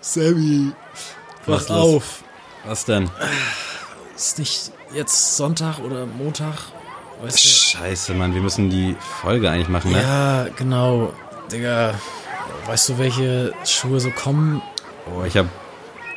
[0.00, 0.72] Sammy,
[1.46, 2.24] Was wach auf.
[2.66, 3.10] Was denn?
[4.14, 6.54] Ist nicht jetzt Sonntag oder Montag?
[7.22, 9.96] Weißt Scheiße, Mann, wir müssen die Folge eigentlich machen, du?
[9.96, 10.02] ne?
[10.02, 11.12] Ja, genau.
[11.50, 11.94] Digga,
[12.66, 14.60] weißt du, welche Schuhe so kommen?
[15.06, 15.48] Oh, ich habe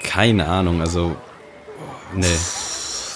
[0.04, 1.16] keine Ahnung, also
[2.14, 2.26] nee.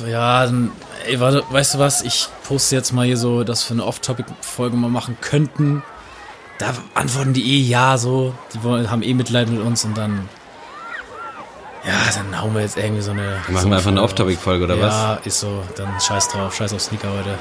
[0.10, 0.72] Ja, dann,
[1.06, 2.02] ey, warte, weißt du was?
[2.02, 5.84] Ich poste jetzt mal hier so, dass wir eine Off-Topic-Folge mal machen könnten.
[6.62, 8.36] Da antworten die eh ja so.
[8.54, 10.30] Die wollen, haben eh Mitleid mit uns und dann.
[11.84, 13.42] Ja, dann hauen wir jetzt irgendwie so eine.
[13.48, 14.82] Machen so wir einfach eine Folge Off-Topic-Folge oder auf.
[14.82, 14.94] was?
[14.94, 15.64] Ja, ist so.
[15.76, 16.54] Dann scheiß drauf.
[16.54, 17.36] Scheiß auf Sneaker heute.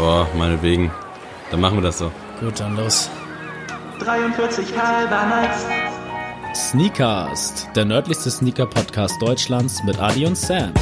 [0.00, 0.92] Ja, meinetwegen.
[1.50, 2.12] Dann machen wir das so.
[2.38, 3.10] Gut, dann los.
[3.98, 5.64] 43 halber Nights.
[6.54, 10.72] Sneakast, der nördlichste Sneaker-Podcast Deutschlands mit Adi und Sam.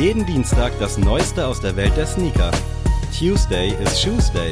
[0.00, 2.50] Jeden Dienstag das Neueste aus der Welt der Sneaker.
[3.18, 4.50] Tuesday is Shoes Day.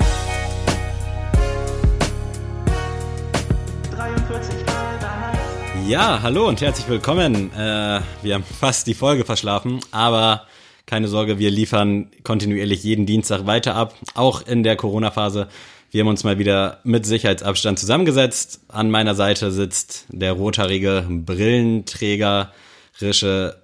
[3.91, 5.89] 43 halber Nights.
[5.89, 7.51] Ja, hallo und herzlich willkommen.
[7.55, 10.47] Äh, wir haben fast die Folge verschlafen, aber
[10.85, 15.49] keine Sorge, wir liefern kontinuierlich jeden Dienstag weiter ab, auch in der Corona-Phase.
[15.91, 18.61] Wir haben uns mal wieder mit Sicherheitsabstand zusammengesetzt.
[18.69, 22.53] An meiner Seite sitzt der rothaarige Brillenträger
[23.01, 23.57] Rische.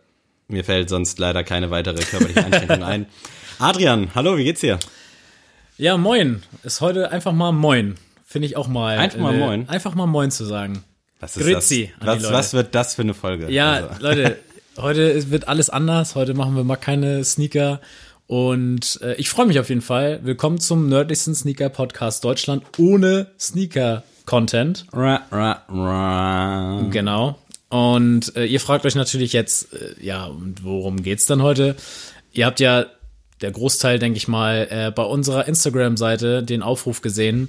[0.48, 3.06] Mir fällt sonst leider keine weitere körperliche Einschränkung ein.
[3.58, 4.78] Adrian, hallo, wie geht's dir?
[5.78, 6.42] Ja, moin.
[6.62, 7.94] Ist heute einfach mal moin.
[8.26, 8.98] Finde ich auch mal.
[8.98, 9.68] Einfach mal äh, moin?
[9.68, 10.84] Einfach mal moin zu sagen.
[11.20, 12.06] Was Grüezi das?
[12.06, 12.34] Was, Leute.
[12.34, 13.50] was wird das für eine Folge?
[13.50, 14.38] Ja, Also, Leute,
[14.76, 16.14] heute wird alles anders.
[16.14, 17.80] Heute machen wir mal keine Sneaker.
[18.26, 20.20] Und äh, ich freue mich auf jeden Fall.
[20.22, 24.86] Willkommen zum nördlichsten Sneaker-Podcast Deutschland ohne Sneaker-Content.
[26.90, 27.38] Genau.
[27.74, 31.74] Und äh, ihr fragt euch natürlich jetzt, äh, ja, und worum geht's dann heute?
[32.32, 32.86] Ihr habt ja
[33.40, 37.48] der Großteil, denke ich mal, äh, bei unserer Instagram-Seite den Aufruf gesehen,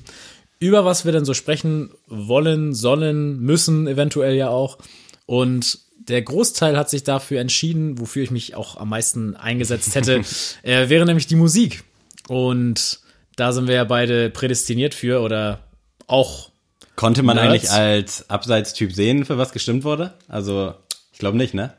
[0.58, 4.80] über was wir denn so sprechen wollen, sollen, müssen, eventuell ja auch.
[5.28, 5.78] Und
[6.10, 10.24] der Großteil hat sich dafür entschieden, wofür ich mich auch am meisten eingesetzt hätte,
[10.64, 11.84] äh, wäre nämlich die Musik.
[12.28, 13.00] Und
[13.36, 15.60] da sind wir ja beide prädestiniert für oder
[16.08, 16.50] auch
[16.96, 17.50] Konnte man Nerds.
[17.50, 20.14] eigentlich als Abseitstyp sehen, für was gestimmt wurde?
[20.28, 20.74] Also,
[21.12, 21.74] ich glaube nicht, ne?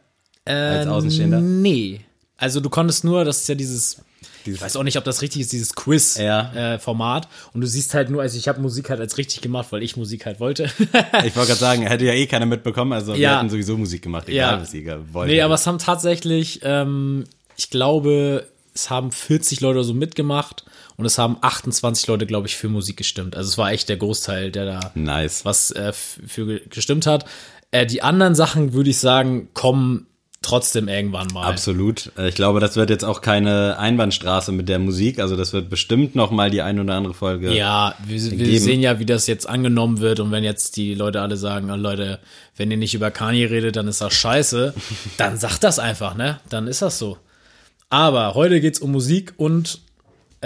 [0.45, 1.41] Als Außenstehender?
[1.41, 2.01] Nee.
[2.39, 3.97] Also du konntest nur, das ist ja dieses,
[4.45, 5.71] ich weiß auch nicht, ob das richtig ist, dieses
[6.19, 6.51] Ja.
[6.53, 7.29] Quiz-Format.
[7.55, 9.97] und du siehst halt nur, also ich habe Musik halt als richtig gemacht, weil ich
[9.97, 10.65] Musik halt wollte.
[11.25, 13.39] Ich wollte gerade sagen, hätte ja eh keiner mitbekommen, also wir Ja.
[13.39, 14.61] hätten sowieso Musik gemacht, egal Ja.
[14.61, 15.31] was ihr wollt.
[15.31, 17.25] nee, aber es haben tatsächlich, ähm,
[17.57, 20.65] ich glaube, es haben 40 Leute so mitgemacht
[20.97, 23.37] und es haben 28 Leute, glaube ich, für Musik gestimmt.
[23.37, 25.45] Also es war echt der Großteil, der da Nice.
[25.45, 27.25] was äh, für ge- gestimmt hat.
[27.71, 30.07] Äh, die anderen Sachen, würde ich sagen, kommen
[30.43, 31.47] trotzdem irgendwann mal.
[31.49, 32.13] Absolut.
[32.17, 35.19] Äh, Ich glaube, das wird jetzt auch keine Einbahnstraße mit der Musik.
[35.19, 37.53] Also das wird bestimmt noch mal die ein oder andere Folge.
[37.53, 41.21] Ja, wir, wir sehen ja, wie das jetzt angenommen wird und wenn jetzt die Leute
[41.21, 42.21] alle sagen, oh, Leute,
[42.57, 44.73] wenn ihr nicht über Kanye redet, dann ist das scheiße,
[45.17, 46.39] dann sagt das einfach, ne?
[46.49, 47.19] Dann ist das so.
[47.91, 49.81] Aber heute geht's um Musik und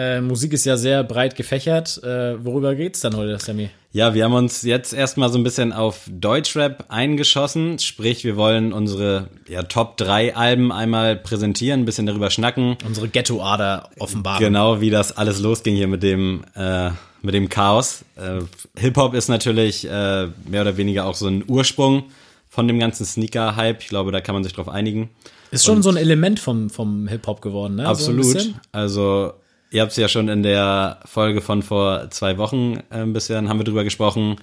[0.01, 2.03] äh, Musik ist ja sehr breit gefächert.
[2.03, 3.69] Äh, worüber geht's dann heute, Sammy?
[3.93, 7.79] Ja, wir haben uns jetzt erstmal so ein bisschen auf Deutschrap eingeschossen.
[7.79, 12.79] Sprich, wir wollen unsere ja, Top 3 Alben einmal präsentieren, ein bisschen darüber schnacken.
[12.87, 14.43] Unsere Ghetto-Ader offenbaren.
[14.43, 16.91] Genau, wie das alles losging hier mit dem, äh,
[17.21, 18.05] mit dem Chaos.
[18.17, 18.41] Äh,
[18.81, 22.05] Hip-Hop ist natürlich äh, mehr oder weniger auch so ein Ursprung
[22.49, 23.83] von dem ganzen Sneaker-Hype.
[23.83, 25.11] Ich glaube, da kann man sich drauf einigen.
[25.51, 27.83] Ist schon so ein Element vom, vom Hip-Hop geworden, ne?
[27.83, 28.33] So Absolut.
[28.33, 28.61] bisschen.
[28.73, 29.33] also,
[29.71, 33.59] ihr habt es ja schon in der Folge von vor zwei Wochen äh, bisschen, haben
[33.59, 34.37] wir drüber gesprochen.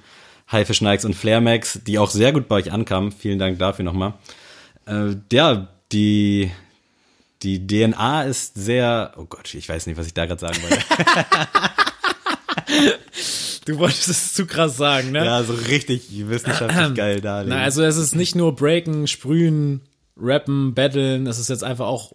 [0.52, 3.12] Haifisch Nikes und Flair Max, die auch sehr gut bei euch ankamen.
[3.12, 4.14] Vielen Dank dafür nochmal.
[4.86, 6.52] Äh, ja, die,
[7.44, 10.84] die DNA ist sehr, oh Gott, ich weiß nicht, was ich da gerade sagen wollte.
[13.66, 15.26] Du wolltest es zu krass sagen, ne?
[15.26, 17.58] ja, so richtig wissenschaftlich geil darlegen.
[17.58, 19.82] Na, also es ist nicht nur Breaken, Sprühen,
[20.16, 22.14] Rappen, Battlen, es ist jetzt einfach auch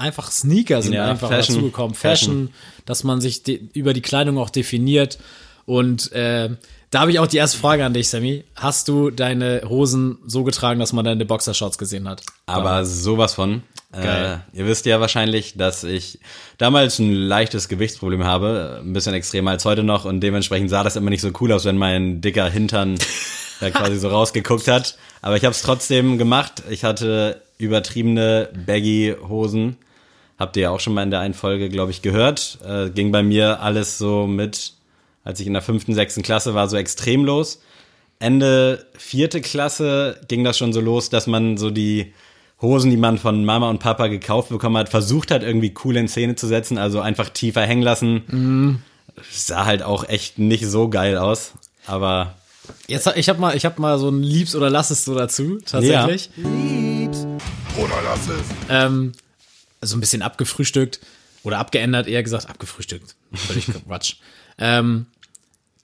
[0.00, 1.56] einfach Sneaker sind Ja, einfach Fashion.
[1.56, 1.94] dazugekommen.
[1.94, 2.50] Fashion,
[2.86, 5.18] dass man sich über die Kleidung auch definiert.
[5.66, 6.50] Und äh,
[6.90, 8.44] da habe ich auch die erste Frage an dich, Sammy.
[8.56, 12.22] Hast du deine Hosen so getragen, dass man deine Boxershorts gesehen hat?
[12.46, 13.62] Aber sowas von.
[13.92, 14.42] Geil.
[14.54, 16.18] Äh, ihr wisst ja wahrscheinlich, dass ich
[16.58, 20.94] damals ein leichtes Gewichtsproblem habe, ein bisschen extremer als heute noch und dementsprechend sah das
[20.96, 22.98] immer nicht so cool aus, wenn mein dicker Hintern
[23.60, 24.96] da quasi so rausgeguckt hat.
[25.22, 26.62] Aber ich habe es trotzdem gemacht.
[26.70, 29.76] Ich hatte übertriebene Baggy-Hosen.
[30.40, 32.58] Habt ihr ja auch schon mal in der einen Folge, glaube ich, gehört.
[32.66, 34.72] Äh, ging bei mir alles so mit,
[35.22, 37.60] als ich in der fünften, sechsten Klasse war, so extrem los.
[38.20, 42.14] Ende vierte Klasse ging das schon so los, dass man so die
[42.62, 46.08] Hosen, die man von Mama und Papa gekauft bekommen hat, versucht hat, irgendwie cool in
[46.08, 48.22] Szene zu setzen, also einfach tiefer hängen lassen.
[48.28, 48.82] Mhm.
[49.30, 51.52] Sah halt auch echt nicht so geil aus,
[51.86, 52.34] aber
[52.86, 55.58] Jetzt, ich habe mal, ich habe mal so ein Liebs oder lass es so dazu,
[55.66, 56.30] tatsächlich.
[57.76, 58.46] Oder lass es.
[58.68, 59.12] Ähm,
[59.82, 61.00] so ein bisschen abgefrühstückt
[61.42, 63.14] oder abgeändert, eher gesagt abgefrühstückt.
[63.32, 64.16] Völlig Quatsch.
[64.58, 65.06] ähm,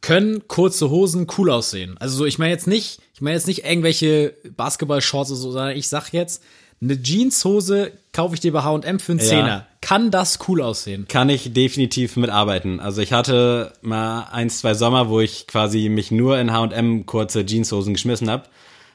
[0.03, 1.97] können kurze Hosen cool aussehen.
[1.99, 5.77] Also so, ich meine jetzt nicht, ich meine jetzt nicht irgendwelche Basketball-Shorts oder so, sondern
[5.77, 6.43] ich sag jetzt,
[6.81, 9.27] eine Jeanshose kaufe ich dir bei H&M für einen Ja.
[9.27, 9.67] Zehner.
[9.81, 11.07] Kann das cool aussehen?
[11.09, 12.81] kann ich definitiv mitarbeiten.
[12.81, 17.47] Also ich hatte mal ein, zwei Sommer, wo ich quasi mich nur in H&M kurze
[17.47, 18.45] Jeanshosen geschmissen habe.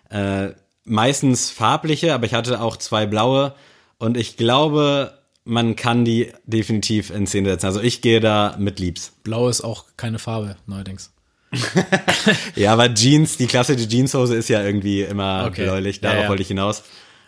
[0.10, 3.54] Äh, meistens farbliche, aber ich hatte auch zwei blaue
[4.02, 5.14] und ich glaube,
[5.46, 7.66] man kann die definitiv in Szene setzen.
[7.68, 9.14] Also ich gehe da mit Liebs.
[9.24, 11.12] Blau ist auch keine Farbe, neuerdings.
[12.56, 15.64] Ja, aber Jeans, die klassische Jeanshose ist ja irgendwie immer Okay.
[15.64, 16.30] bläulich, Ja, darauf ja.
[16.30, 16.84] wollte ich hinaus.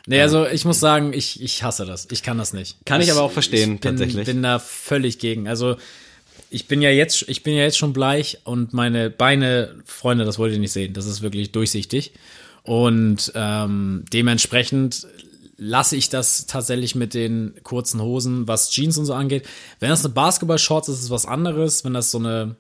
[0.06, 2.08] Nee, also ich muss sagen, ich, ich hasse das.
[2.12, 2.78] Ich kann das nicht.
[2.86, 4.26] Kann ich aber auch verstehen, ich bin, tatsächlich.
[4.26, 5.48] bin da völlig gegen.
[5.48, 5.78] Also
[6.50, 10.38] ich bin ja jetzt, ich bin ja jetzt schon bleich und meine Beine, Freunde, das
[10.40, 10.94] wollt ihr nicht sehen.
[10.94, 12.12] Das ist wirklich durchsichtig.
[12.64, 15.08] Und ähm, dementsprechend
[15.64, 19.46] lasse ich das tatsächlich mit den kurzen Hosen, was Jeans und so angeht.
[19.80, 21.86] Wenn das eine Basketball-Shorts ist, ist es was anderes.
[21.86, 22.56] Wenn das so eine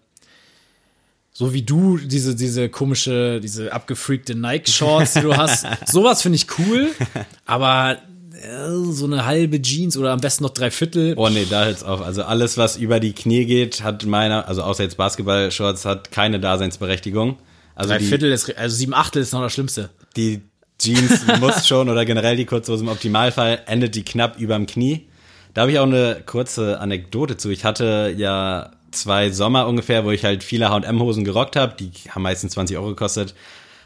[1.35, 5.65] so wie du diese, diese komische, diese abgefreakte Nike-Shorts, die du hast.
[5.87, 6.91] Sowas finde ich cool,
[7.45, 7.97] aber
[8.33, 11.15] äh, so eine halbe Jeans oder am besten noch drei Viertel.
[11.17, 12.01] Oh nee, da hört's auf.
[12.01, 16.39] Also alles, was über die Knie geht, hat meiner, also außer jetzt Basketball-Shorts, hat keine
[16.39, 17.37] Daseinsberechtigung.
[17.73, 19.89] Also drei die, Viertel ist, also sieben Achtel ist noch das Schlimmste.
[20.15, 20.43] die
[20.83, 25.07] Jeans muss schon oder generell die Kurzhose im Optimalfall endet die knapp überm Knie.
[25.53, 27.49] Da habe ich auch eine kurze Anekdote zu.
[27.49, 31.75] Ich hatte ja zwei Sommer ungefähr, wo ich halt viele H&M-Hosen gerockt habe.
[31.79, 33.33] Die haben meistens 20 Euro gekostet.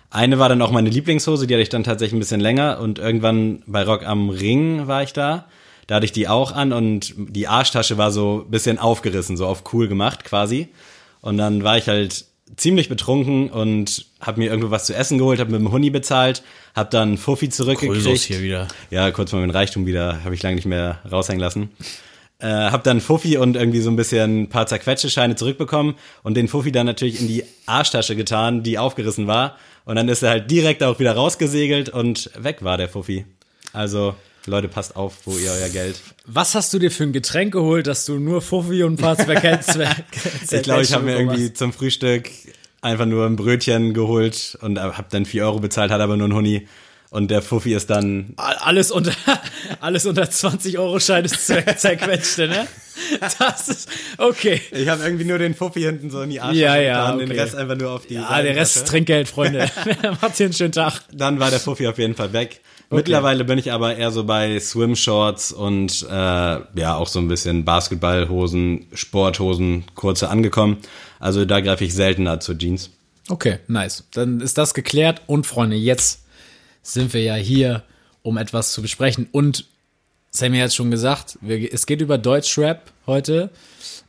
[0.09, 2.97] Eine war dann auch meine Lieblingshose, die hatte ich dann tatsächlich ein bisschen länger und
[2.97, 5.45] irgendwann bei Rock am Ring war ich da.
[5.85, 9.63] Da hatte ich die auch an und die Arschtasche war so bisschen aufgerissen, so auf
[9.73, 10.69] cool gemacht quasi.
[11.21, 15.39] Und dann war ich halt ziemlich betrunken und habe mir irgendwo was zu essen geholt,
[15.39, 16.43] habe mit dem Huni bezahlt,
[16.75, 18.19] habe dann Fuffi zurückgekriegt.
[18.19, 18.67] hier wieder.
[18.89, 21.69] Ja, kurz mal mein Reichtum wieder, habe ich lange nicht mehr raushängen lassen.
[22.39, 26.47] Äh, hab dann Fuffi und irgendwie so ein bisschen ein paar Zerquetschescheine zurückbekommen und den
[26.47, 29.57] Fuffi dann natürlich in die Arschtasche getan, die aufgerissen war.
[29.85, 33.25] Und dann ist er halt direkt auch wieder rausgesegelt und weg war der Fuffi.
[33.73, 34.15] Also,
[34.47, 35.95] Leute, passt auf, wo ihr euer Geld.
[36.25, 39.17] Was hast du dir für ein Getränk geholt, dass du nur Fuffi und ein paar
[39.17, 39.43] Zwerg
[40.51, 42.29] Ich glaube, ich habe mir irgendwie zum Frühstück
[42.81, 46.33] einfach nur ein Brötchen geholt und habe dann 4 Euro bezahlt, hat aber nur ein
[46.33, 46.67] Huni.
[47.09, 49.13] Und der Fuffi ist dann Alles unter,
[49.79, 52.67] alles unter 20 Euro Schein ist zer- zerquetschte, ne?
[53.39, 54.59] Das ist, okay.
[54.71, 57.31] Ich habe irgendwie nur den Fuffi hinten so in die Arschtasche Ja, ja, getan, den
[57.31, 57.39] okay.
[57.39, 58.87] Rest einfach nur auf die Ah, der Rest ist.
[58.89, 59.69] Trinkgeld, Freunde.
[60.21, 61.01] Macht hier einen schönen Tag.
[61.13, 62.59] Dann war der Fuffi auf jeden Fall weg.
[62.89, 67.65] Mittlerweile bin ich aber eher so bei Swim-Shorts und äh, ja auch so ein bisschen
[67.65, 70.77] Basketballhosen, Sporthosen, kurze angekommen.
[71.19, 72.91] Also da greife ich seltener zu Jeans.
[73.29, 74.05] Okay, nice.
[74.13, 75.21] Dann ist das geklärt.
[75.27, 76.23] Und Freunde, jetzt
[76.81, 77.83] sind wir ja hier,
[78.21, 79.27] um etwas zu besprechen.
[79.31, 79.65] Und
[80.31, 83.49] Sammy hat schon gesagt, wir, es geht über Deutschrap heute.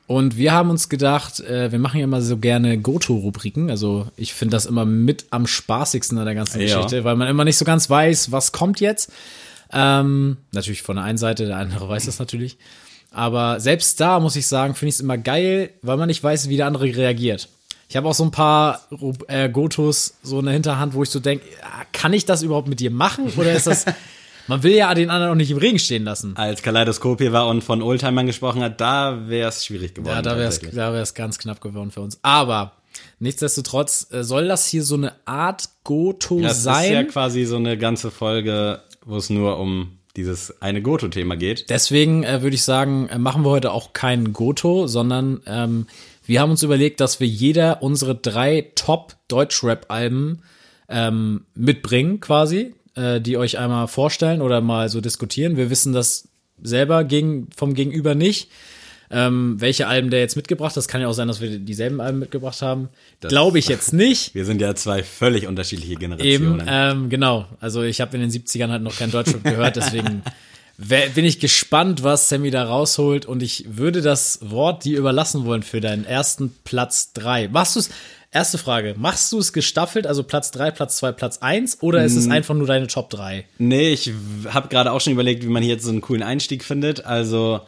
[0.09, 3.69] Und wir haben uns gedacht, äh, wir machen ja immer so gerne Goto-Rubriken.
[3.71, 6.67] Also ich finde das immer mit am spaßigsten an der ganzen Ja.
[6.67, 9.13] Geschichte, weil man immer nicht so ganz weiß, was kommt jetzt.
[9.71, 12.57] Ähm, natürlich von der einen Seite, der andere weiß das natürlich.
[13.11, 16.49] Aber selbst da muss ich sagen, finde ich es immer geil, weil man nicht weiß,
[16.49, 17.51] wie der andere reagiert.
[17.91, 18.81] Ich habe auch so ein paar
[19.29, 21.45] äh, Gotos so in der Hinterhand, wo ich so denke,
[21.93, 23.31] kann ich das überhaupt mit dir machen?
[23.37, 23.85] Oder ist das.
[24.49, 26.37] Man will ja den anderen auch nicht im Regen stehen lassen.
[26.37, 30.17] Als Kaleidoskop hier war und von Oldtimern gesprochen hat, da wäre es schwierig geworden.
[30.17, 30.75] Ja, da wäre es tatsächlich.
[30.77, 32.19] da wär's ganz knapp geworden für uns.
[32.23, 32.73] Aber
[33.21, 36.85] nichtsdestotrotz äh, soll das hier so eine Art Goto Das sein.
[36.85, 41.71] ist ja quasi so eine ganze Folge, wo es nur um dieses eine Goto-Thema geht.
[41.71, 45.87] Deswegen äh, würde ich sagen, äh, machen wir heute auch kein Goto, sondern ähm,
[46.27, 50.43] wir haben uns überlegt, dass wir jeder unsere drei Top-Deutschrap-Alben
[50.89, 55.57] ähm, mitbringen, quasi, äh, die euch einmal vorstellen oder mal so diskutieren.
[55.57, 56.29] Wir wissen das
[56.63, 58.51] selber gegen, vom Gegenüber nicht.
[59.11, 60.77] Ähm, welche Alben der jetzt mitgebracht hat.
[60.77, 62.91] Das kann ja auch sein, dass wir dieselben Alben mitgebracht haben.
[63.23, 64.35] Glaube ich jetzt nicht.
[64.35, 66.67] Wir sind ja zwei völlig unterschiedliche Eben, Generationen.
[66.69, 67.47] ähm, genau.
[67.59, 70.23] Also ich habe in den 70ern halt noch kein Deutschrap gehört, deswegen
[71.15, 75.65] bin ich gespannt, was Sammy da rausholt und ich würde das Wort dir überlassen wollen
[75.65, 77.49] für deinen ersten Platz drei.
[77.49, 77.91] Machst du es,
[78.31, 82.17] erste Frage, machst du es gestaffelt, also Platz drei, Platz zwei, Platz eins oder ist
[82.17, 83.47] es einfach nur deine Top drei?
[83.59, 84.13] Nee, ich
[84.49, 87.07] habe gerade auch schon überlegt, wie man hier jetzt so einen coolen Einstieg findet.
[87.07, 87.61] Also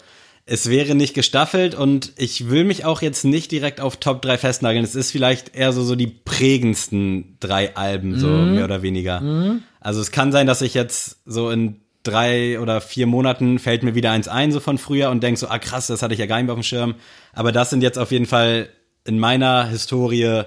[0.46, 4.36] es wäre nicht gestaffelt und ich will mich auch jetzt nicht direkt auf Top 3
[4.36, 4.84] festnageln.
[4.84, 9.60] Es ist vielleicht eher so, so die prägendsten drei Alben, so mehr oder weniger.
[9.80, 13.94] Also es kann sein, dass ich jetzt so in drei oder vier Monaten fällt mir
[13.94, 16.26] wieder eins ein, so von früher und denk so, ah krass, das hatte ich ja
[16.26, 16.94] gar nicht mehr auf dem Schirm.
[17.32, 18.70] Aber das sind jetzt auf jeden Fall
[19.04, 20.42] in meiner Historie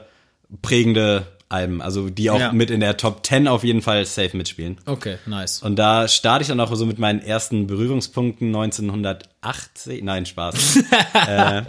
[0.61, 2.51] prägende Alben, also die auch Ja.
[2.51, 4.77] mit in der Top 10 auf jeden Fall safe mitspielen.
[4.85, 5.61] Okay, nice.
[5.61, 10.77] Und da starte ich dann auch so mit meinen ersten Berührungspunkten 1980, nein, Spaß.
[11.27, 11.61] äh,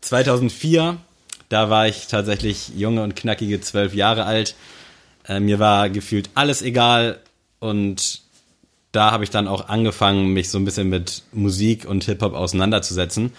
[0.00, 0.96] 2004,
[1.48, 4.54] da war ich tatsächlich junge und knackige zwölf Jahre alt.
[5.28, 7.18] Äh, mir war gefühlt alles egal
[7.60, 8.22] und
[8.92, 13.32] da habe ich dann auch angefangen, mich so ein bisschen mit Musik und Hip-Hop auseinanderzusetzen.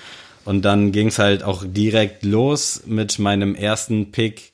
[0.45, 4.51] Und dann ging es halt auch direkt los mit meinem ersten Pick,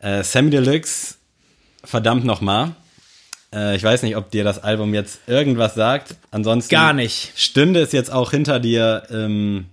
[0.00, 1.14] äh, Sammy Deluxe,
[1.84, 2.74] verdammt nochmal.
[3.54, 6.16] Äh, ich weiß nicht, ob dir das Album jetzt irgendwas sagt.
[6.30, 7.32] Ansonsten Gar nicht.
[7.36, 9.66] stünde es jetzt auch hinter dir im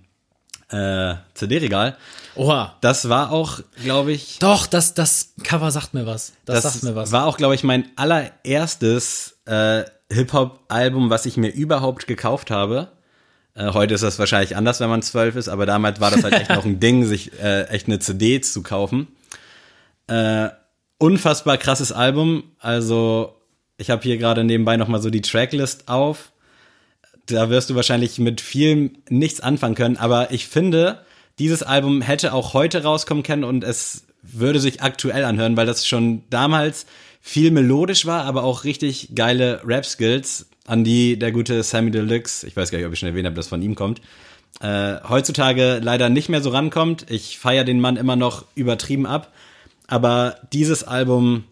[0.70, 1.96] äh, CD-Regal.
[2.34, 2.76] Oha.
[2.80, 6.32] Das war auch, glaube ich, Doch, das, das Cover sagt mir was.
[6.44, 7.12] Das, das sagt mir was.
[7.12, 12.88] war auch, glaube ich, mein allererstes äh, Hip-Hop-Album, was ich mir überhaupt gekauft habe.
[13.56, 16.34] Äh, heute ist das wahrscheinlich anders, wenn man zwölf ist, aber damals war das halt
[16.34, 19.08] echt noch ein Ding, sich äh, echt eine CD zu kaufen.
[20.06, 20.50] Äh,
[20.98, 22.44] unfassbar krasses Album.
[22.60, 23.34] Also
[23.78, 26.32] ich habe hier gerade nebenbei noch mal so die Tracklist auf.
[27.26, 31.04] Da wirst du wahrscheinlich mit viel nichts anfangen können, aber ich finde,
[31.40, 35.86] dieses Album hätte auch heute rauskommen können und es würde sich aktuell anhören, weil das
[35.86, 36.86] schon damals
[37.20, 42.56] viel melodisch war, aber auch richtig geile Rap-Skills, an die der gute Sammy Deluxe, ich
[42.56, 44.00] weiß gar nicht, ob ich schon erwähnt habe, dass von ihm kommt,
[44.60, 47.10] äh, heutzutage leider nicht mehr so rankommt.
[47.10, 49.32] Ich feiere den Mann immer noch übertrieben ab,
[49.86, 51.44] aber dieses Album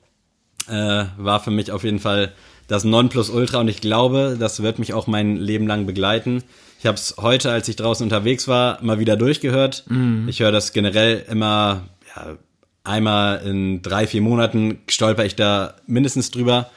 [0.68, 2.32] äh, war für mich auf jeden Fall
[2.66, 6.42] das Nonplusultra und ich glaube, das wird mich auch mein Leben lang begleiten.
[6.80, 9.84] Ich habe es heute, als ich draußen unterwegs war, mal wieder durchgehört.
[10.28, 11.82] Ich höre das generell immer,
[12.14, 12.36] ja,
[12.84, 16.70] einmal in drei, vier Monaten stolper ich da mindestens drüber.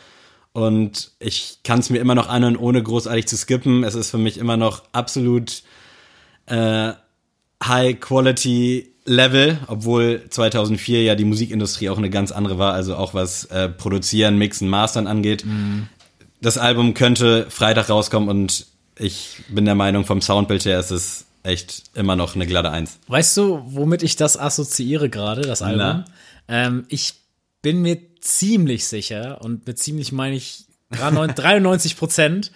[0.57, 3.83] Und ich kann es mir immer noch anhören, ohne großartig zu skippen.
[3.83, 5.61] Es ist für mich immer noch absolut
[6.47, 6.93] äh,
[7.63, 13.13] High Quality Level, obwohl 2004 ja die Musikindustrie auch eine ganz andere war, also auch
[13.13, 15.45] was äh, Produzieren, Mixen, Mastern angeht.
[16.41, 18.65] Das Album könnte Freitag rauskommen und
[18.97, 22.97] ich bin der Meinung, vom Soundbild her ist es echt immer noch eine glatte Eins.
[23.05, 26.05] Weißt du, womit ich das assoziiere gerade, das Album?
[26.47, 27.13] Ähm, ich
[27.61, 32.51] bin mir ziemlich sicher, und mit ziemlich meine ich 93 Prozent,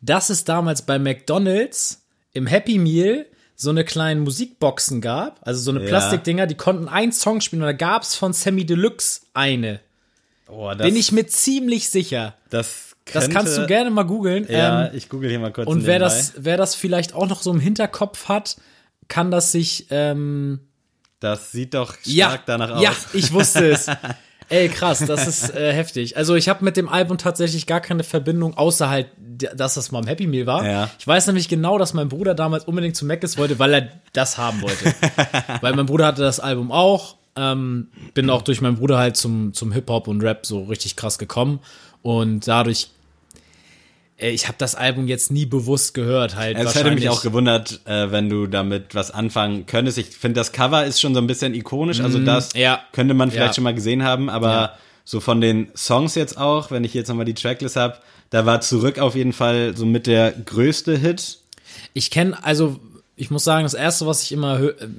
[0.00, 2.02] dass es damals bei McDonalds
[2.32, 5.86] im Happy Meal so eine kleinen Musikboxen gab, also so eine Ja.
[5.88, 9.80] Plastikdinger, die konnten einen Song spielen und da gab es von Sammy Deluxe eine.
[10.48, 12.34] Oh, Bin ich mir ziemlich sicher.
[12.50, 14.46] das, Das kannst du gerne mal googeln.
[14.50, 15.68] Ja, Ähm, ich google hier mal kurz.
[15.68, 18.56] und wer das, wer das vielleicht auch noch so im Hinterkopf hat,
[19.08, 20.60] kann das sich ähm,
[21.20, 22.82] Das sieht doch stark ja, danach aus.
[22.82, 23.86] Ja, ich wusste es.
[24.52, 26.18] Ey, krass, das ist äh, heftig.
[26.18, 29.06] Also ich habe mit dem Album tatsächlich gar keine Verbindung, außer halt,
[29.54, 30.66] dass das mal im Happy Meal war.
[30.66, 30.90] Ja.
[30.98, 34.36] Ich weiß nämlich genau, dass mein Bruder damals unbedingt zu Mc's wollte, weil er das
[34.36, 34.94] haben wollte.
[35.62, 37.16] weil mein Bruder hatte das Album auch.
[37.34, 41.18] Ähm, bin auch durch meinen Bruder halt zum, zum Hip-Hop und Rap so richtig krass
[41.18, 41.60] gekommen.
[42.02, 42.90] Und dadurch,
[44.30, 46.36] ich habe das Album jetzt nie bewusst gehört.
[46.36, 49.98] Halt Es hätte mich auch gewundert, äh, wenn du damit was anfangen könntest.
[49.98, 52.00] Ich finde, das Cover ist schon so ein bisschen ikonisch.
[52.00, 52.60] Also das Mhm.
[52.60, 52.80] ja.
[52.92, 53.54] könnte man vielleicht Ja.
[53.54, 54.30] schon mal gesehen haben.
[54.30, 54.72] Aber Ja.
[55.04, 57.96] so von den Songs jetzt auch, wenn ich jetzt nochmal die Tracklist habe,
[58.30, 61.38] da war zurück auf jeden Fall so mit der größte Hit.
[61.92, 62.78] Ich kenne, also
[63.16, 64.58] ich muss sagen, das erste, was ich immer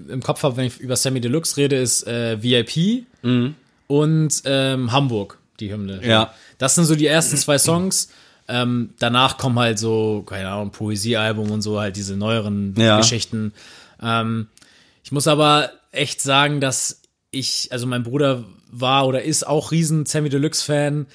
[0.09, 3.05] im Kopf habe, wenn ich über Sammy Deluxe rede, ist äh, VIP
[3.87, 6.01] und ähm, Hamburg, die Hymne.
[6.05, 6.33] Ja.
[6.57, 8.09] Das sind so die ersten zwei Songs.
[8.53, 12.97] Ähm, danach kommen halt so, keine Ahnung, Poesiealbum und so, halt diese neueren Ja.
[12.97, 13.51] Geschichten.
[14.01, 14.47] Ähm,
[15.03, 20.05] ich muss aber echt sagen, dass ich, also mein Bruder war oder ist auch riesen
[20.05, 21.07] Sammy Deluxe-Fan.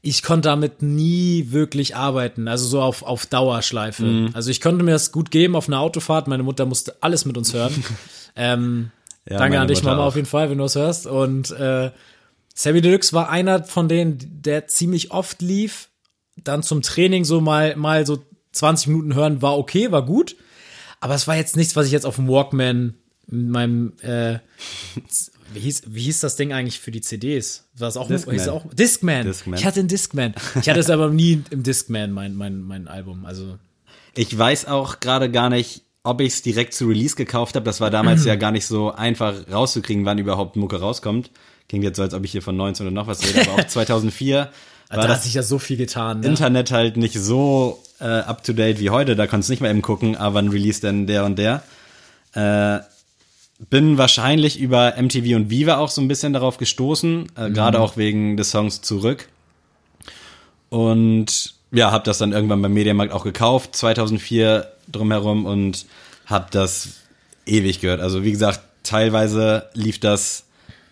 [0.00, 4.04] Ich konnte damit nie wirklich arbeiten, also so auf, auf Dauerschleife.
[4.04, 4.30] Mhm.
[4.32, 6.28] Also ich konnte mir das gut geben auf einer Autofahrt.
[6.28, 7.84] Meine Mutter musste alles mit uns hören.
[8.36, 8.90] ähm,
[9.28, 10.08] Ja, danke an dich, Mutter Mama, auch.
[10.08, 11.06] auf jeden Fall, wenn du das hörst.
[11.06, 11.90] Und äh,
[12.54, 15.88] Sammy Deluxe war einer von denen, der ziemlich oft lief.
[16.36, 20.36] Dann zum Training so mal, mal so 20 Minuten hören, war okay, war gut.
[21.00, 22.94] Aber es war jetzt nichts, was ich jetzt auf dem Walkman
[23.30, 24.38] in meinem, äh,
[25.52, 27.68] wie hieß, wie hieß das Ding eigentlich für die CDs?
[27.76, 28.34] War es auch, Discman.
[28.36, 29.24] hieß auch Discman.
[29.24, 29.58] Discman.
[29.58, 30.34] Ich hatte einen Discman.
[30.60, 33.26] Ich hatte es aber nie im Discman, mein, mein, mein Album.
[33.26, 33.58] Also,
[34.14, 37.64] Ich weiß auch gerade gar nicht, ob ich es direkt zu Release gekauft habe.
[37.64, 41.30] Das war damals ja gar nicht so einfach rauszukriegen, wann überhaupt Mucke rauskommt.
[41.68, 43.66] Klingt jetzt so, als ob ich hier von 19 oder noch was rede, aber auch
[43.68, 44.50] 2004
[44.88, 46.20] war da hat sich ja so viel getan.
[46.20, 46.28] Ne?
[46.28, 49.16] Internet halt nicht so äh, up to date wie heute.
[49.16, 51.62] Da konntest du nicht mehr eben gucken, ah, wann release denn der und der.
[52.34, 52.80] Äh,
[53.70, 57.96] bin wahrscheinlich über MTV und Viva auch so ein bisschen darauf gestoßen, äh, gerade auch
[57.96, 59.28] wegen des Songs Zurück.
[60.68, 65.86] Und ja, habe das dann irgendwann beim Mediamarkt auch gekauft, 2004 drumherum und
[66.26, 66.88] habe das
[67.46, 68.00] ewig gehört.
[68.00, 70.44] Also wie gesagt, teilweise lief das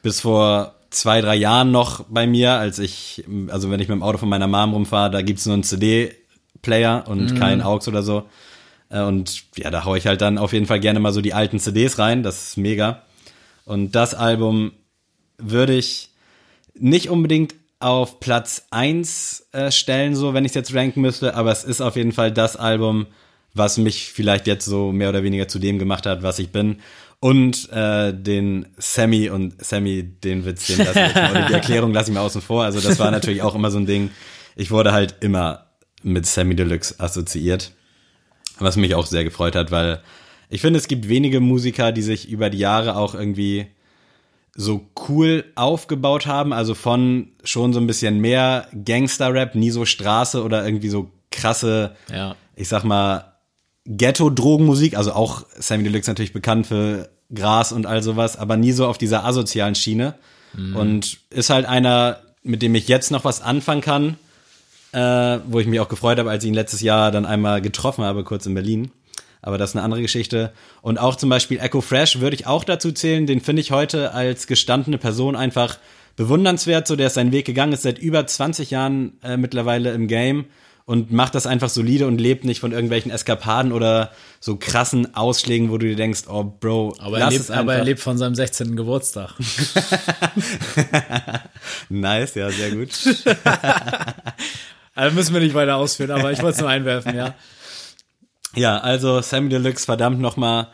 [0.03, 4.03] bis vor zwei, drei Jahren noch bei mir, als ich, also wenn ich mit dem
[4.03, 8.25] Auto von meiner Mom rumfahre, da gibt's nur einen CD-Player und kein AUX oder so.
[8.91, 11.35] Äh, Und ja, da hau ich halt dann auf jeden Fall gerne mal so die
[11.35, 13.03] alten CDs rein, das ist mega.
[13.65, 14.73] Und das Album
[15.39, 16.11] würde ich
[16.75, 21.53] nicht unbedingt auf Platz eins äh, stellen, so wenn ich es jetzt ranken müsste, aber
[21.53, 23.07] es ist auf jeden Fall das Album,
[23.53, 26.81] was mich vielleicht jetzt so mehr oder weniger zu dem gemacht hat, was ich bin.
[27.21, 32.11] Und äh, den Sammy und Sammy, den Witz, den lasse ich, oder die Erklärung lasse
[32.11, 32.65] ich mir außen vor.
[32.65, 34.11] Also das war natürlich auch immer so ein Ding.
[34.57, 35.67] Ich wurde halt immer
[36.03, 37.73] mit Sammy Deluxe assoziiert,
[38.59, 40.01] was mich auch sehr gefreut hat, weil
[40.51, 43.67] ich finde, es gibt wenige Musiker, die sich über die Jahre auch irgendwie
[44.55, 50.45] so cool aufgebaut haben, also von schon so ein bisschen mehr Gangster-Rap, nie so Straße
[50.45, 52.37] oder irgendwie so krasse, Ja.
[52.55, 53.34] ich sag mal,
[53.87, 58.87] Ghetto-Drogenmusik, also auch Sammy Deluxe natürlich bekannt für Gras und all sowas, aber nie so
[58.87, 60.15] auf dieser asozialen Schiene.
[60.75, 64.17] Und ist halt einer, mit dem ich jetzt noch was anfangen kann,
[64.93, 68.05] äh, wo ich mich auch gefreut habe, als ich ihn letztes Jahr dann einmal getroffen
[68.05, 68.91] habe, kurz in Berlin.
[69.43, 70.53] Aber das ist eine andere Geschichte.
[70.81, 73.27] Und auch zum Beispiel Echo Fresh würde ich auch dazu zählen.
[73.27, 75.79] Den finde ich heute als gestandene Person einfach
[76.17, 76.87] bewundernswert.
[76.87, 80.47] So, der ist seinen Weg gegangen, ist seit über 20 Jahren äh, mittlerweile im Game
[80.87, 85.71] und macht das einfach solide und lebt nicht von irgendwelchen Eskapaden oder so krassen Ausschlägen,
[85.71, 88.77] wo du dir denkst, oh Bro, Aber er, lebt, aber er lebt von seinem 16.
[88.77, 89.31] Geburtstag.
[91.89, 92.91] nice, ja, sehr gut.
[94.97, 97.35] Also müssen wir nicht weiter ausführen, aber ich wollte es nur einwerfen, ja.
[98.55, 100.69] Ja, also Sammy Deluxe, verdammt nochmal,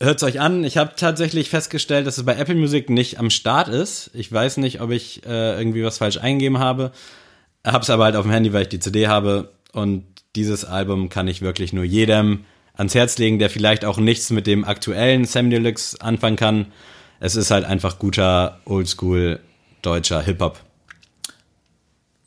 [0.00, 0.64] hört's euch an.
[0.64, 4.10] Ich habe tatsächlich festgestellt, dass es bei Apple Music nicht am Start ist.
[4.14, 6.92] Ich weiß nicht, ob ich äh, irgendwie was falsch eingegeben habe.
[7.64, 9.52] Hab's aber halt auf dem Handy, weil ich die CD habe.
[9.72, 10.04] Und
[10.34, 14.46] dieses Album kann ich wirklich nur jedem ans Herz legen, der vielleicht auch nichts mit
[14.46, 16.66] dem aktuellen Sammy Deluxe anfangen kann.
[17.20, 19.40] Es ist halt einfach guter, oldschool
[19.82, 20.60] deutscher Hip-Hop.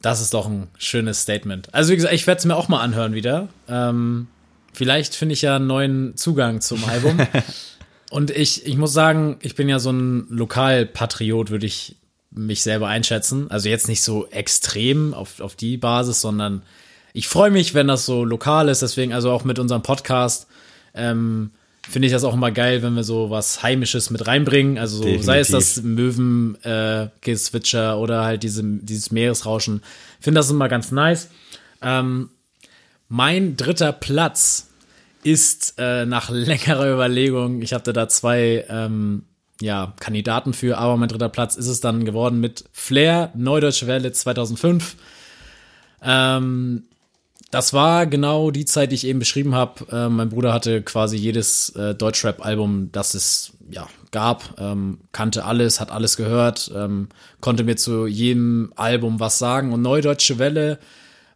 [0.01, 1.73] Das ist doch ein schönes Statement.
[1.73, 3.47] Also wie gesagt, ich werde es mir auch mal anhören wieder.
[3.67, 4.27] Ähm,
[4.71, 7.19] vielleicht finde ich ja einen neuen Zugang zum Album.
[8.12, 11.95] Und ich, ich muss sagen, ich bin ja so ein Lokalpatriot, würde ich
[12.36, 13.50] mich selber einschätzen.
[13.50, 16.62] Also jetzt nicht so extrem auf, auf die Basis, sondern
[17.13, 18.82] ich freue mich, wenn das so lokal ist.
[18.82, 20.48] Deswegen, also auch mit unserem Podcast,
[20.93, 21.52] ähm,
[21.89, 24.78] finde ich das auch immer geil, wenn wir so was Heimisches mit reinbringen.
[24.78, 29.82] Also so, sei es das Möwen äh, Gezwitscher oder halt diese, dieses Meeresrauschen.
[30.19, 31.30] Finde das immer ganz nice.
[31.82, 32.30] Ähm,
[33.08, 34.67] mein dritter Platz
[35.24, 39.24] ist äh, nach längerer Überlegung, ich hatte da zwei ähm,
[39.61, 44.11] ja, Kandidaten für, aber mein dritter Platz ist es dann geworden mit Flair, Neudeutsche Welle
[44.11, 44.95] 2005.
[46.01, 46.83] Ähm,
[47.51, 49.85] das war genau die Zeit, die ich eben beschrieben habe.
[49.89, 55.79] Äh, mein Bruder hatte quasi jedes äh, Deutschrap-Album, das es ja gab, ähm, kannte alles,
[55.79, 59.71] hat alles gehört, ähm, konnte mir zu jedem Album was sagen.
[59.71, 60.79] Und Neudeutsche Welle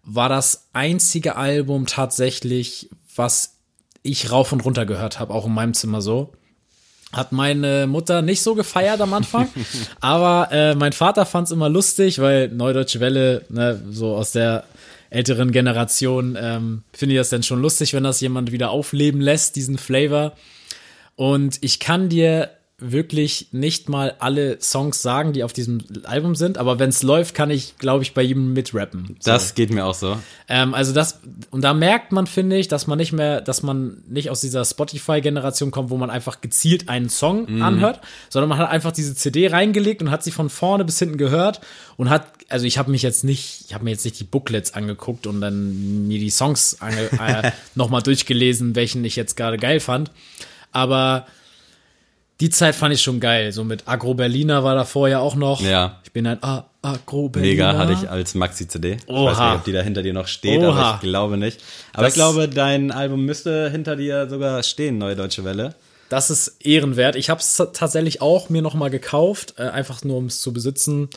[0.04, 3.56] war das einzige Album tatsächlich, was
[4.02, 6.34] ich rauf und runter gehört habe, auch in meinem Zimmer so.
[7.12, 9.50] Hat meine Mutter nicht so gefeiert am Anfang,
[10.00, 14.64] aber äh, mein Vater fand es immer lustig, weil Neudeutsche Welle, ne, so aus der
[15.10, 19.56] älteren Generation, ähm, finde ich das dann schon lustig, wenn das jemand wieder aufleben lässt,
[19.56, 20.34] diesen Flavor.
[21.16, 26.58] Und ich kann dir wirklich nicht mal alle Songs sagen, die auf diesem Album sind,
[26.58, 29.18] aber wenn es läuft, kann ich, glaube ich, bei jedem mitrappen.
[29.20, 29.32] So.
[29.32, 30.18] Das geht mir auch so.
[30.48, 31.20] Ähm, also das,
[31.52, 34.64] und da merkt man, finde ich, dass man nicht mehr, dass man nicht aus dieser
[34.64, 39.48] Spotify-Generation kommt, wo man einfach gezielt einen Song anhört, sondern man hat einfach diese CD
[39.48, 41.62] reingelegt und hat sie von vorne bis hinten gehört
[41.98, 44.74] und hat, also ich habe mich jetzt nicht, ich habe mir jetzt nicht die Booklets
[44.74, 50.12] angeguckt und dann mir die Songs äh, nochmal durchgelesen, welchen ich jetzt gerade geil fand,
[50.72, 51.28] aber
[52.42, 53.52] die Zeit fand ich schon geil.
[53.52, 55.62] So mit Agro Berliner war davor ja auch noch.
[55.62, 56.00] Ja.
[56.04, 57.52] Ich bin ein A Agro Berliner.
[57.74, 58.94] Mega, hatte ich als Maxi-CD.
[58.94, 59.32] Ich Oha.
[59.32, 60.94] weiß nicht, ob die da hinter dir noch steht, aber Oha.
[60.96, 61.60] ich glaube nicht.
[61.94, 65.76] Aber Das- ich glaube, dein Album müsste hinter dir sogar stehen, Neue Deutsche Welle.
[66.08, 67.16] Das ist ehrenwert.
[67.16, 70.52] Ich habe es tatsächlich auch mir noch mal gekauft, äh, einfach nur um es zu
[70.54, 71.10] besitzen.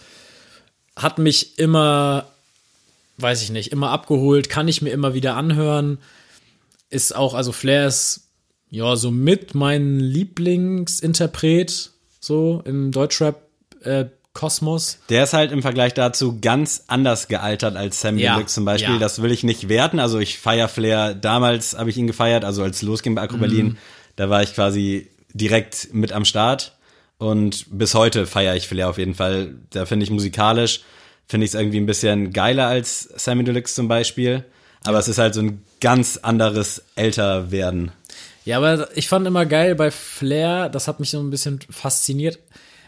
[0.97, 2.27] Hat mich immer,
[3.17, 5.97] weiß ich nicht, immer abgeholt, kann ich mir immer wieder anhören.
[6.91, 8.25] Ist auch, also Flair ist
[8.73, 13.43] ja so mit mein Lieblingsinterpret so im Deutschrap
[13.85, 14.99] äh, Kosmos.
[15.11, 18.95] Der ist halt im Vergleich dazu ganz anders gealtert als Sam Ja, Deluxe zum Beispiel.
[18.95, 18.99] ja.
[18.99, 19.99] Das will ich nicht werten.
[20.01, 21.15] Also ich feier Flair.
[21.15, 23.37] Damals habe ich ihn gefeiert, also als losging bei Akro.
[23.37, 23.77] Berlin.
[24.17, 26.77] Da war ich quasi direkt mit am Start.
[27.19, 29.55] Und bis heute feiere ich Flair auf jeden Fall.
[29.71, 30.81] Da finde ich musikalisch
[31.33, 34.45] finde ich es irgendwie ein bisschen geiler als Sammy Deluxe zum Beispiel.
[34.85, 37.93] Aber es ist halt so ein ganz anderes Älterwerden.
[38.45, 42.39] Ja, aber ich fand immer geil bei Flair, das hat mich so ein bisschen fasziniert.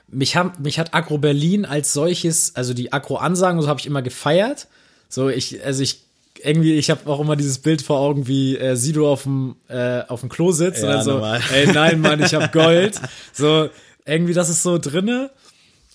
[0.09, 4.03] Mich, haben, mich hat Agro Berlin als solches, also die Agro-Ansagen, so habe ich immer
[4.03, 4.67] gefeiert.
[5.09, 6.01] So, ich, also ich
[6.43, 10.01] irgendwie, ich habe auch immer dieses Bild vor Augen, wie äh, Sido auf dem äh,
[10.09, 11.41] auf dem Klo sitzt Ja, und dann so, normal.
[11.55, 13.01] ey, nein, Mann, ich hab Gold.
[13.33, 13.71] So,
[14.05, 15.31] irgendwie, das ist so drinne.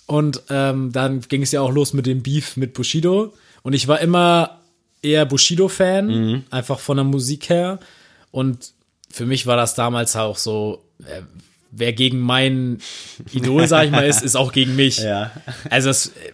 [0.07, 3.33] Und ähm, dann ging es ja auch los mit dem Beef mit Bushido.
[3.61, 4.59] Und ich war immer
[5.03, 6.43] eher Bushido-Fan, Mhm.
[6.49, 7.79] einfach von der Musik her.
[8.31, 8.71] Und
[9.11, 11.21] für mich war das damals auch so, äh,
[11.71, 12.79] wer gegen mein
[13.31, 14.99] Idol, sag ich mal, ist, ist auch gegen mich.
[15.09, 15.31] Ja.
[15.69, 16.33] Also das, äh,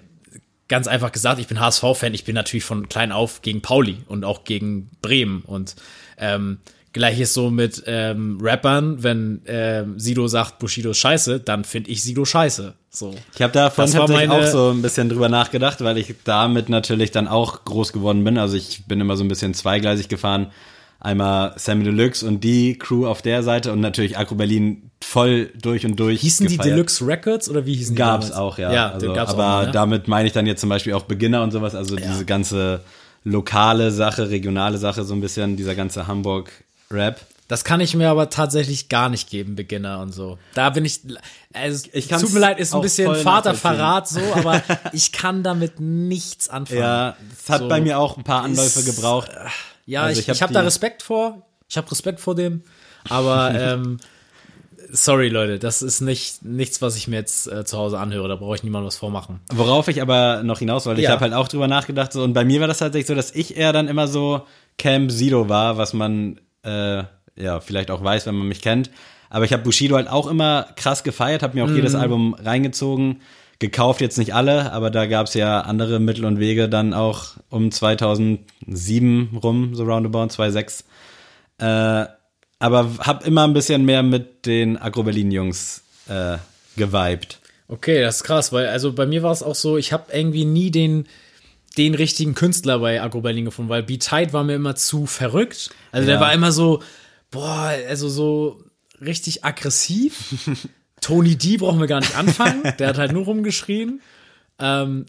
[0.67, 4.25] ganz einfach gesagt, ich bin HSV-Fan, ich bin natürlich von klein auf gegen Pauli und
[4.25, 5.41] auch gegen Bremen.
[5.45, 5.75] Und
[6.17, 6.59] ähm,
[6.93, 12.01] gleiches so mit ähm, Rappern, wenn ähm, Sido sagt, Bushido ist scheiße, dann finde ich
[12.01, 12.73] Sido scheiße.
[12.89, 13.13] So.
[13.35, 17.27] Ich habe war tatsächlich auch so ein bisschen drüber nachgedacht, weil ich damit natürlich dann
[17.27, 18.37] auch groß geworden bin.
[18.37, 20.51] Also ich bin immer so ein bisschen zweigleisig gefahren.
[21.05, 25.85] Einmal Sammy Deluxe und die Crew auf der Seite und natürlich Agro Berlin voll durch
[25.85, 26.21] und durch.
[26.21, 26.75] Hießen die gefeiert.
[26.75, 27.99] Deluxe Records oder wie hießen die?
[27.99, 28.41] Gab's damals?
[28.41, 28.73] auch, ja.
[28.73, 29.71] Ja, also, gab's aber auch mal, ne?
[29.71, 32.81] damit meine ich dann jetzt zum Beispiel auch Beginner und sowas, also diese ganze
[33.23, 37.21] lokale Sache, regionale Sache, so ein bisschen, dieser ganze Hamburg-Rap.
[37.47, 40.39] Das kann ich mir aber tatsächlich gar nicht geben, Beginner und so.
[40.55, 41.01] Da bin ich,
[41.53, 46.49] also, Ich tut mir leid, ist ein bisschen Vaterverrat so, aber ich kann damit nichts
[46.49, 46.79] anfangen.
[46.79, 47.67] Ja, es hat So.
[47.67, 49.29] bei mir auch ein paar Anläufe Ist- gebraucht.
[49.85, 51.43] Ja, Also ich, ich ich hab habe da Respekt vor.
[51.69, 52.63] Ich habe Respekt vor dem.
[53.09, 53.99] Aber ähm,
[54.91, 58.27] sorry, Leute, das ist nicht nichts, was ich mir jetzt äh, zu Hause anhöre.
[58.27, 59.41] Da brauche ich niemandem was vormachen.
[59.53, 61.11] Worauf ich aber noch hinaus wollte, ich Ja.
[61.11, 63.55] habe halt auch drüber nachgedacht so, und bei mir war das tatsächlich so, dass ich
[63.55, 64.47] eher dann immer so
[64.79, 67.03] Camp Sido war, was man äh,
[67.35, 68.89] ja vielleicht auch weiß, wenn man mich kennt.
[69.29, 73.21] Aber ich habe Bushido halt auch immer krass gefeiert, habe mir auch jedes Album reingezogen,
[73.59, 77.31] gekauft jetzt nicht alle, aber da gab es ja andere Mittel und Wege dann auch
[77.49, 80.85] um 2007 rum, so roundabout 2006.
[81.57, 82.05] Äh,
[82.59, 86.37] aber hab immer ein bisschen mehr mit den Agro Berlin Jungs äh,
[86.77, 87.39] geweibt.
[87.67, 90.45] Okay, das ist krass, weil also bei mir war es auch so, ich habe irgendwie
[90.45, 91.07] nie den
[91.77, 95.71] den richtigen Künstler bei Agro Berlin gefunden, weil Be Tight war mir immer zu verrückt.
[95.91, 96.21] Also der Ja.
[96.21, 96.81] war immer so,
[97.35, 98.63] boah, also so
[99.01, 100.33] richtig aggressiv.
[101.01, 104.01] Tony D brauchen wir gar nicht anfangen, der hat halt nur rumgeschrien.
[104.59, 105.05] Ähm,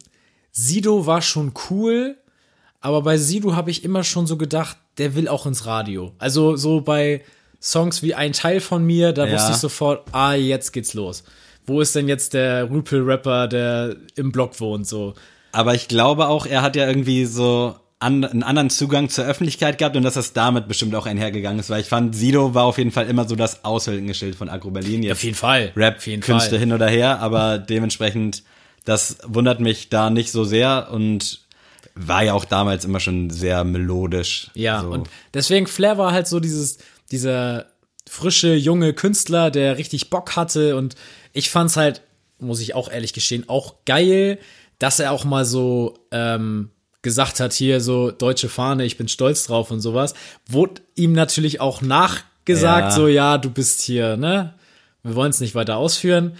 [0.50, 2.16] Sido war schon cool,
[2.80, 6.12] aber bei Sido habe ich immer schon so gedacht, der will auch ins Radio.
[6.18, 7.22] Also so bei
[7.62, 9.32] Songs wie Ein Teil von mir, da Ja.
[9.34, 11.24] wusste ich sofort, ah, jetzt geht's los.
[11.66, 15.14] Wo ist denn jetzt der Rüpel-Rapper, der im Block wohnt, so?
[15.52, 19.78] Aber ich glaube auch, er hat ja irgendwie so an, einen anderen Zugang zur Öffentlichkeit
[19.78, 22.78] gehabt und dass das damit bestimmt auch einhergegangen ist, weil ich fand, Sido war auf
[22.78, 25.02] jeden Fall immer so das Aushängeschild von Agro Berlin.
[25.02, 25.72] Jetzt Auf jeden Fall.
[25.74, 26.58] Rap, Auf jeden Künste Fall.
[26.58, 28.42] hin oder her, aber dementsprechend,
[28.84, 31.40] das wundert mich da nicht so sehr und
[31.94, 34.50] war ja auch damals immer schon sehr melodisch.
[34.52, 34.88] Ja, so.
[34.88, 36.76] und deswegen Flair war halt so dieses,
[37.10, 37.66] dieser
[38.06, 40.96] frische, junge Künstler, der richtig Bock hatte und
[41.32, 42.02] ich fand's halt,
[42.38, 44.38] muss ich auch ehrlich gestehen, auch geil,
[44.78, 46.70] dass er auch mal so ähm,
[47.06, 50.14] gesagt hat, hier so deutsche Fahne, ich bin stolz drauf und sowas.
[50.48, 52.90] Wurde ihm natürlich auch nachgesagt, Ja.
[52.90, 54.54] so ja, du bist hier, ne?
[55.04, 56.32] Wir wollen es nicht weiter ausführen.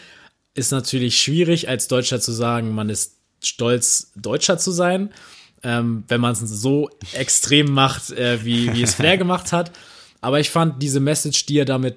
[0.55, 5.11] Ist natürlich schwierig, als Deutscher zu sagen, man ist stolz, Deutscher zu sein
[5.63, 9.73] ähm, wenn man es so extrem macht, äh, wie, wie es Flair gemacht hat.
[10.21, 11.97] Aber ich fand diese Message, die er damit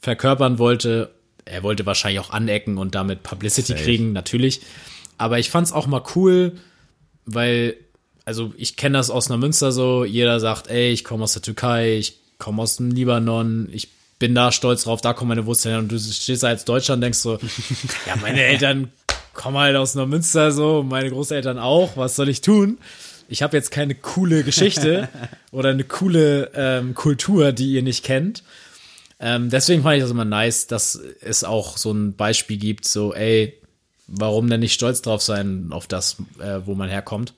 [0.00, 1.10] verkörpern wollte,
[1.44, 3.82] er wollte wahrscheinlich auch anecken und damit Publicity Safe.
[3.82, 4.60] kriegen, natürlich.
[5.16, 6.58] Aber ich fand es auch mal cool,
[7.24, 7.76] weil,
[8.28, 11.40] also ich kenne das aus einer Münster so, jeder sagt, ey, ich komme aus der
[11.40, 13.88] Türkei, ich komme aus dem Libanon, ich
[14.18, 15.78] bin da stolz drauf, da kommen meine Wurzeln her.
[15.78, 17.38] Und du stehst da als Deutscher und denkst so,
[18.06, 18.92] ja, meine Eltern
[19.32, 22.76] kommen halt aus Neumünster so, meine Großeltern auch, was soll ich tun?
[23.30, 25.08] Ich habe jetzt keine coole Geschichte
[25.50, 28.42] oder eine coole ähm, Kultur, die ihr nicht kennt.
[29.20, 33.14] Ähm, deswegen fand ich das immer nice, dass es auch so ein Beispiel gibt, so,
[33.14, 33.54] ey,
[34.06, 37.32] warum denn nicht stolz drauf sein auf das, äh, wo man herkommt.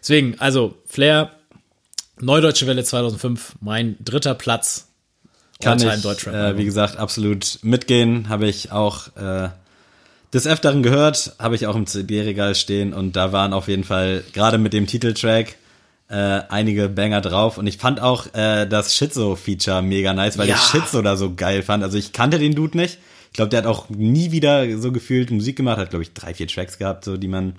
[0.00, 1.32] Deswegen, also, Flair,
[2.20, 4.88] Neudeutsche Welle 2005, mein dritter Platz.
[5.62, 8.28] kann ich, äh, wie gesagt, absolut mitgehen.
[8.28, 9.48] Habe ich auch äh,
[10.32, 14.22] des Öfteren gehört, habe ich auch im CD-Regal stehen und da waren auf jeden Fall,
[14.32, 15.56] gerade mit dem Titeltrack,
[16.08, 16.14] äh,
[16.48, 17.56] einige Banger drauf.
[17.58, 20.56] Und ich fand auch äh, das Schizo-Feature mega nice, weil Ja.
[20.56, 21.82] ich Schizo da so geil fand.
[21.84, 22.98] Also ich kannte den Dude nicht.
[23.28, 26.34] Ich glaube, der hat auch nie wieder so gefühlt Musik gemacht, hat, glaube ich, drei,
[26.34, 27.54] vier Tracks gehabt, so die man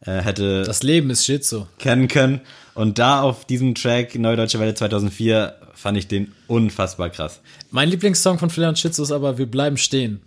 [0.00, 1.66] äh, hätte Das Leben ist Shit so.
[1.78, 2.40] kennen können.
[2.74, 7.40] Und da auf diesem Track Neudeutsche Welle 2004 fand ich den unfassbar krass.
[7.70, 10.20] Mein Lieblingssong von Flair und Shitzo ist aber Wir bleiben stehen.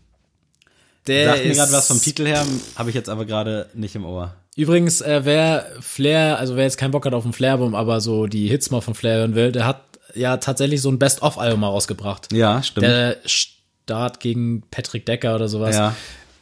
[1.07, 4.05] Der Sagt mir gerade was vom Titel her, habe ich jetzt aber gerade nicht im
[4.05, 4.35] Ohr.
[4.55, 8.27] Übrigens, äh, wer Flair, also wer jetzt keinen Bock hat auf ein Flair-Album, aber so
[8.27, 9.81] die Hits mal von Flair hören will, der hat
[10.15, 12.33] ja tatsächlich so ein Best-of-Album mal rausgebracht.
[12.33, 12.85] Ja, stimmt.
[12.85, 15.75] Der Start gegen Patrick Decker oder sowas.
[15.75, 15.95] ja.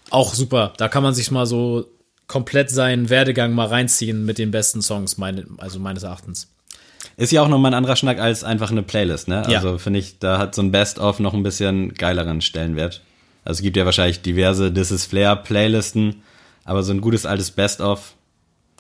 [0.09, 0.73] Auch super.
[0.77, 1.85] Da kann man sich mal so
[2.27, 6.49] komplett seinen Werdegang mal reinziehen mit den besten Songs, meine, also meines Erachtens.
[7.15, 9.43] Ist ja auch nochmal ein anderer Schnack als einfach eine Playlist, ne?
[9.47, 9.57] Ja.
[9.57, 13.01] Also finde ich, da hat so ein Best-of noch ein bisschen geileren Stellenwert.
[13.43, 16.21] Also es gibt ja wahrscheinlich diverse This is Flair Playlisten,
[16.65, 18.13] aber so ein gutes altes Best-of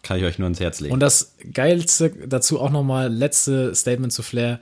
[0.03, 0.93] kann ich euch nur ins Herz legen.
[0.93, 4.59] Und das Geilste dazu auch nochmal, letzte Statement zu Flair.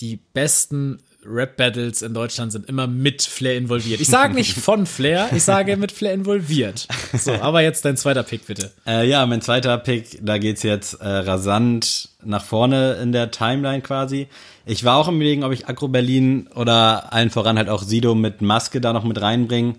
[0.00, 4.00] Die besten Rap-Battles in Deutschland sind immer mit Flair involviert.
[4.00, 6.88] Ich sage nicht von Flair, ich sage mit Flair involviert.
[7.16, 8.72] So, aber jetzt dein zweiter Pick bitte.
[8.86, 13.82] Äh, ja, mein zweiter Pick, da geht's jetzt äh, rasant nach vorne in der Timeline
[13.82, 14.28] quasi.
[14.66, 18.14] Ich war auch im Überlegen, ob ich Agro Berlin oder allen voran halt auch Sido
[18.14, 19.76] mit Maske da noch mit reinbringen.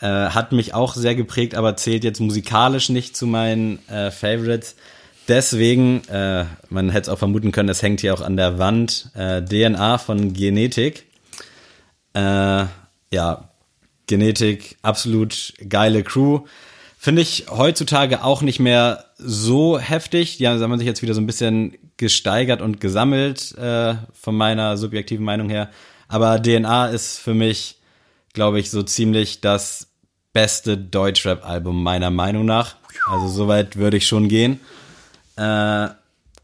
[0.00, 4.76] Äh, hat mich auch sehr geprägt, aber zählt jetzt musikalisch nicht zu meinen äh, Favorites.
[5.28, 9.10] Deswegen, äh, man hätte es auch vermuten können, es hängt hier auch an der Wand,
[9.14, 11.06] äh, DNA von Genetik.
[12.14, 12.66] Äh,
[13.10, 13.48] ja,
[14.06, 16.40] Genetik, absolut geile Crew.
[16.98, 20.38] Finde ich heutzutage auch nicht mehr so heftig.
[20.38, 24.76] Die haben haben sich jetzt wieder so ein bisschen gesteigert und gesammelt, äh, von meiner
[24.76, 25.70] subjektiven Meinung her.
[26.08, 27.78] Aber DNA ist für mich,
[28.32, 29.88] glaube ich, so ziemlich das
[30.32, 32.76] beste Deutschrap-Album meiner Meinung nach.
[33.08, 34.60] Also soweit würde ich schon gehen.
[35.36, 35.88] Äh,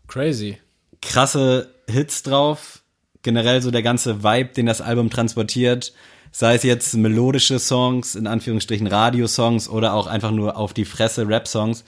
[0.08, 0.58] Crazy.
[1.00, 2.82] krasse Hits drauf.
[3.22, 5.92] Generell so der ganze Vibe, den das Album transportiert.
[6.32, 11.28] Sei es jetzt melodische Songs, in Anführungsstrichen Radiosongs oder auch einfach nur auf die Fresse
[11.28, 11.84] Rap-Songs.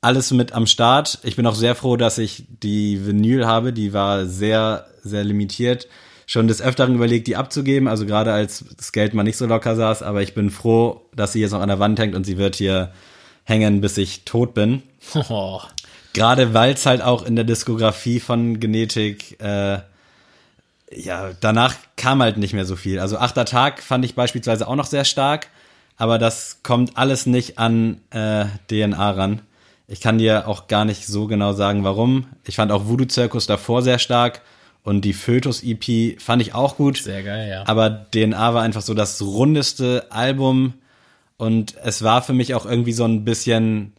[0.00, 1.18] Alles mit am Start.
[1.22, 3.72] Ich bin auch sehr froh, dass ich die Vinyl habe.
[3.72, 5.88] Die war sehr, sehr limitiert.
[6.26, 7.88] Schon des Öfteren überlegt, die abzugeben.
[7.88, 10.02] Also gerade als das Geld mal nicht so locker saß.
[10.02, 12.56] Aber ich bin froh, dass sie jetzt noch an der Wand hängt und sie wird
[12.56, 12.92] hier
[13.44, 14.82] hängen, bis ich tot bin.
[15.30, 15.60] Oh,
[16.18, 19.78] Gerade weil es halt auch in der Diskografie von Genetik, äh,
[20.90, 22.98] ja, danach kam halt nicht mehr so viel.
[22.98, 25.48] Also achter Tag fand ich beispielsweise auch noch sehr stark,
[25.96, 29.42] aber das kommt alles nicht an äh, DNA ran.
[29.86, 32.26] Ich kann dir auch gar nicht so genau sagen, warum.
[32.44, 34.42] Ich fand auch Voodoo Circus davor sehr stark
[34.82, 36.98] und die Fötus EP fand ich auch gut.
[36.98, 37.64] sehr geil, ja.
[37.66, 40.74] Aber DNA war einfach so das rundeste Album
[41.36, 43.92] und es war für mich auch irgendwie so ein bisschen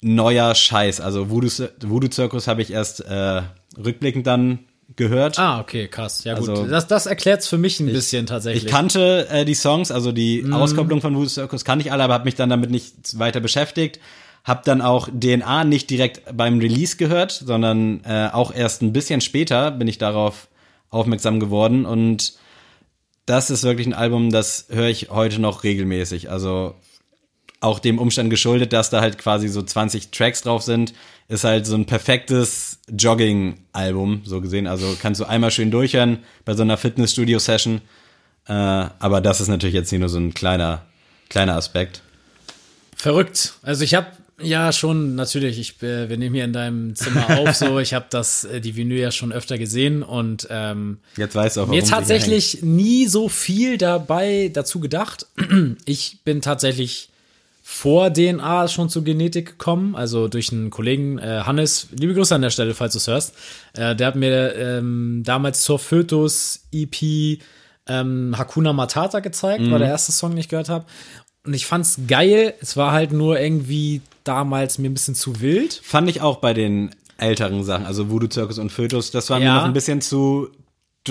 [0.00, 1.00] neuer Scheiß.
[1.00, 1.48] Also Voodoo,
[1.82, 3.42] Voodoo Circus habe ich erst äh,
[3.76, 4.60] rückblickend dann
[4.94, 5.38] gehört.
[5.38, 6.22] Ah, okay, krass.
[6.24, 8.64] Ja gut, Also- das, das erklärt's für mich ein bisschen tatsächlich.
[8.64, 10.52] Ich kannte äh, die Songs, also die Mhm.
[10.52, 13.98] Auskopplung von Voodoo Circus kannte ich alle, aber habe mich dann damit nicht weiter beschäftigt.
[14.44, 19.20] Hab dann auch DNA nicht direkt beim Release gehört, sondern äh, auch erst ein bisschen
[19.20, 20.46] später bin ich darauf
[20.88, 22.34] aufmerksam geworden und
[23.26, 26.30] das ist wirklich ein Album, das höre ich heute noch regelmäßig.
[26.30, 26.76] Also
[27.66, 30.94] auch dem Umstand geschuldet, dass da halt quasi so 20 Tracks drauf sind,
[31.28, 34.66] ist halt so ein perfektes Jogging-Album, so gesehen.
[34.66, 37.80] Also kannst du einmal schön durchhören bei so einer Fitnessstudio-Session.
[38.46, 40.82] Äh, aber das ist natürlich jetzt hier nur so ein kleiner,
[41.28, 42.02] kleiner Aspekt.
[42.96, 43.54] Verrückt.
[43.62, 44.06] Also ich habe
[44.40, 48.06] ja schon natürlich, ich, äh, wir nehmen hier in deinem Zimmer auf, so ich habe
[48.10, 51.82] das äh, die Vinyl ja schon öfter gesehen und ähm, Jetzt weißt du auch, mir
[51.82, 55.26] tatsächlich nie so viel dabei dazu gedacht.
[55.84, 57.08] Ich bin tatsächlich
[57.68, 62.42] vor DNA schon zur Genetik gekommen, also durch einen Kollegen, äh, Hannes, liebe Grüße an
[62.42, 63.34] der Stelle, falls du es hörst.
[63.72, 67.40] Äh, der hat mir ähm, damals zur Fötus EP
[67.88, 70.84] ähm, Hakuna Matata gezeigt, war der erste Song, den ich gehört habe.
[71.44, 72.54] Und ich fand's geil.
[72.60, 75.80] Es war halt nur irgendwie damals mir ein bisschen zu wild.
[75.82, 79.46] Fand ich auch bei den älteren Sachen, also Voodoo Circus und Fötus, das war mir
[79.46, 79.56] Ja.
[79.56, 80.50] noch ein bisschen zu,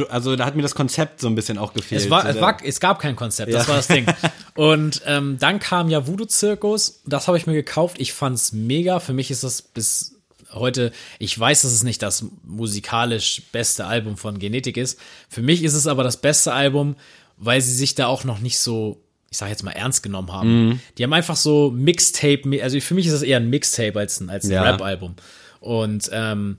[0.10, 2.02] also da hat mir das Konzept so ein bisschen auch gefehlt.
[2.02, 3.70] Es, war, es, war, es gab kein Konzept, das Ja.
[3.70, 4.06] war das Ding.
[4.56, 7.98] Und ähm, dann kam ja Voodoo Zirkus, das habe ich mir gekauft.
[8.00, 9.00] Ich fand's mega.
[9.00, 10.16] Für mich ist das bis
[10.54, 15.00] heute, ich weiß, dass es nicht das musikalisch beste Album von Genetik ist.
[15.30, 16.96] Für mich ist es aber das beste Album,
[17.38, 20.82] weil sie sich da auch noch nicht so, ich sage jetzt mal, ernst genommen haben.
[20.98, 24.30] Die haben einfach so Mixtape, also für mich ist das eher ein Mixtape als ein,
[24.30, 24.64] als ein Ja.
[24.64, 25.16] Rap-Album.
[25.60, 26.58] Und ähm,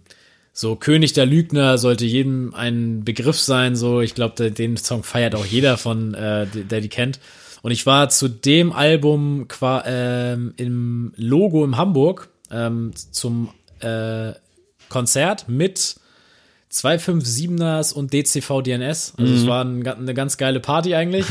[0.59, 3.77] so König der Lügner sollte jedem ein Begriff sein.
[3.77, 7.21] So, ich glaube, den Song feiert auch jeder von, äh, der, die kennt.
[7.61, 14.33] Und ich war zu dem Album qua, ähm, im Logo in Hamburg ähm, zum äh,
[14.89, 15.97] Konzert mit
[16.73, 19.13] 257ers und DCV DNS.
[19.19, 21.27] Also es war ein, eine ganz geile Party eigentlich.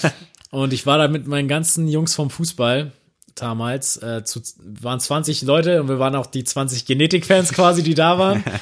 [0.50, 2.92] und ich war da mit meinen ganzen Jungs vom Fußball
[3.34, 3.96] damals.
[3.98, 4.40] Äh, zu,
[4.80, 8.44] waren 20 Leute und wir waren auch die 20 Genetik-Fans quasi, die da waren.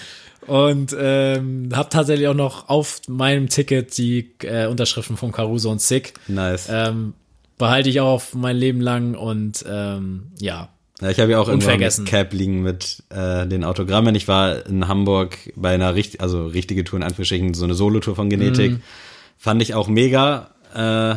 [0.46, 5.82] Und ähm, habe tatsächlich auch noch auf meinem Ticket die äh, Unterschriften von Caruso und
[5.82, 6.14] Sick.
[6.26, 6.68] Nice.
[6.70, 7.12] Ähm,
[7.58, 10.70] behalte ich auch auf mein Leben lang und ähm, ja,
[11.02, 12.04] Ja, ich habe ja auch Unvergessen.
[12.04, 14.14] mit Cap liegen mit äh, den Autogrammen.
[14.14, 18.16] Ich war in Hamburg bei einer richt also richtige Tour in Anführungsstrichen, so eine Solotour
[18.16, 18.72] von Genetik.
[18.72, 18.82] Mhm.
[19.36, 20.50] Fand ich auch mega.
[20.74, 21.16] Äh,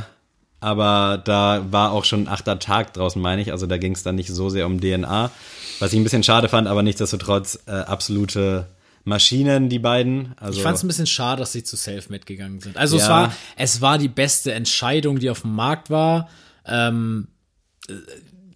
[0.62, 3.52] aber da war auch schon ein achter Tag draußen, meine ich.
[3.52, 5.32] Also da ging es dann nicht so sehr um DNA.
[5.80, 8.68] Was ich ein bisschen schade fand, aber nichtsdestotrotz äh, absolute
[9.04, 10.34] Maschinen, die beiden.
[10.40, 12.78] Also, Ich fand es ein bisschen schade, dass sie zu Self mitgegangen sind.
[12.78, 13.10] Also es Ja.
[13.10, 16.30] war, es war die beste Entscheidung, die auf dem Markt war.
[16.66, 17.28] Ähm,
[17.90, 17.94] äh,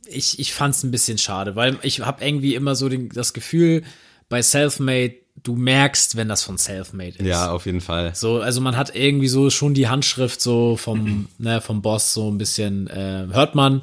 [0.08, 3.34] ich ich fand es ein bisschen schade, weil ich habe irgendwie immer so den, das
[3.34, 3.84] Gefühl,
[4.30, 7.26] bei Selfmade, du merkst, wenn das von Selfmade ist.
[7.26, 8.13] ja, auf jeden Fall.
[8.15, 12.30] So, also man hat irgendwie so schon die Handschrift so vom, ne, vom Boss so
[12.32, 13.82] ein bisschen, äh, hört man.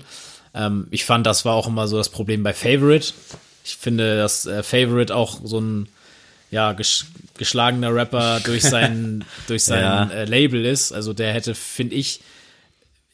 [0.55, 3.13] Ähm, ich fand, das war auch immer so das Problem bei Favorite.
[3.65, 5.89] Ich finde, dass äh, Favorite auch so ein
[6.51, 7.07] ja, ges
[7.39, 10.05] geschlagener Rapper durch sein, durch sein Ja.
[10.11, 10.93] äh, Label ist.
[10.93, 12.21] Also der hätte, finde ich,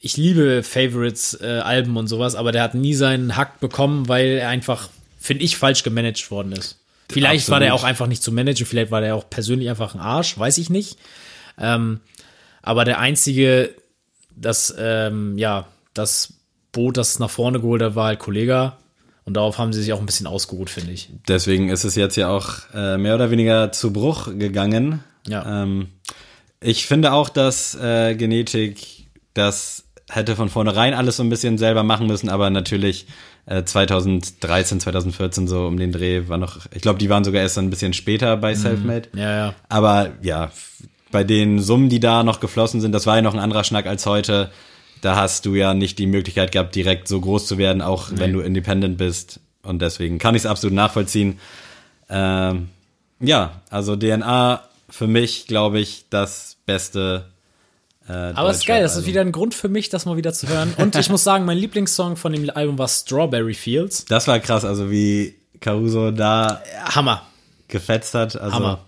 [0.00, 4.38] ich liebe Favorites äh, Alben und sowas, aber der hat nie seinen Hack bekommen, weil
[4.38, 4.88] er einfach,
[5.20, 6.76] finde ich, falsch gemanagt worden ist.
[7.10, 7.52] Vielleicht Absolut.
[7.52, 10.38] war der auch einfach nicht zu managen, vielleicht war der auch persönlich einfach ein Arsch,
[10.38, 10.98] weiß ich nicht.
[11.58, 12.00] Ähm,
[12.62, 13.74] aber der einzige,
[14.36, 16.34] das, ähm, ja, das
[16.72, 18.78] Boot, das es nach vorne geholt hat, war halt Kollega.
[19.24, 21.10] Und darauf haben sie sich auch ein bisschen ausgeruht, finde ich.
[21.28, 25.04] Deswegen ist es jetzt ja auch äh, mehr oder weniger zu Bruch gegangen.
[25.26, 25.64] Ja.
[25.64, 25.88] Ähm,
[26.60, 31.82] ich finde auch, dass äh, Genetik das hätte von vornherein alles so ein bisschen selber
[31.82, 33.06] machen müssen, aber natürlich
[33.46, 37.58] äh, 2013, 2014 so um den Dreh war noch, ich glaube, die waren sogar erst
[37.58, 39.08] ein bisschen später bei Selfmade.
[39.14, 39.54] Ja, ja.
[39.68, 40.50] Aber ja,
[41.10, 43.86] bei den Summen, die da noch geflossen sind, das war ja noch ein anderer Schnack
[43.86, 44.50] als heute.
[45.00, 48.32] Da hast du ja nicht die Möglichkeit gehabt, direkt so groß zu werden, auch wenn
[48.32, 49.40] du independent bist.
[49.62, 51.38] Und deswegen kann ich es absolut nachvollziehen.
[52.08, 52.68] Ähm,
[53.20, 57.26] ja, also DNA für mich, glaube ich, das beste.
[58.08, 60.32] Äh, Aber es ist geil, das ist wieder ein Grund für mich, das mal wieder
[60.32, 60.72] zu hören.
[60.78, 64.04] Und ich muss sagen, mein Lieblingssong von dem Album war Strawberry Fields.
[64.06, 67.26] Das war krass, also wie Caruso da Hammer.
[67.68, 68.40] gefetzt hat.
[68.40, 68.84] Also, Hammer.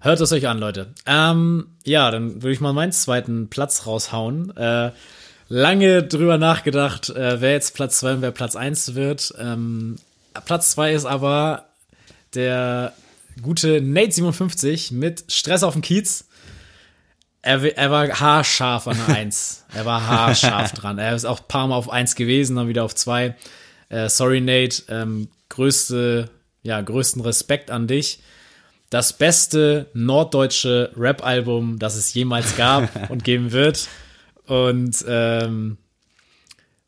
[0.00, 0.94] Hört es euch an, Leute.
[1.06, 4.56] Ähm, ja, dann würde ich mal meinen zweiten Platz raushauen.
[4.56, 4.90] Äh,
[5.48, 9.34] lange drüber nachgedacht, äh, wer jetzt Platz zwei und wer Platz eins wird.
[9.38, 9.96] Ähm,
[10.44, 11.66] Platz zwei ist aber
[12.34, 12.92] der
[13.42, 16.24] gute Nate 57 mit Stress auf dem Kiez.
[17.42, 19.64] Er, er war haarscharf an der Eins.
[19.74, 20.98] Er war haarscharf dran.
[20.98, 23.36] Er ist auch ein paar Mal auf Eins gewesen, dann wieder auf zwei.
[23.88, 24.84] Äh, sorry, Nate.
[24.88, 26.30] Ähm, größte,
[26.62, 28.20] ja, größten Respekt an dich.
[28.90, 33.88] Das beste norddeutsche Rap-Album, das es jemals gab und geben wird.
[34.46, 35.78] Und ähm,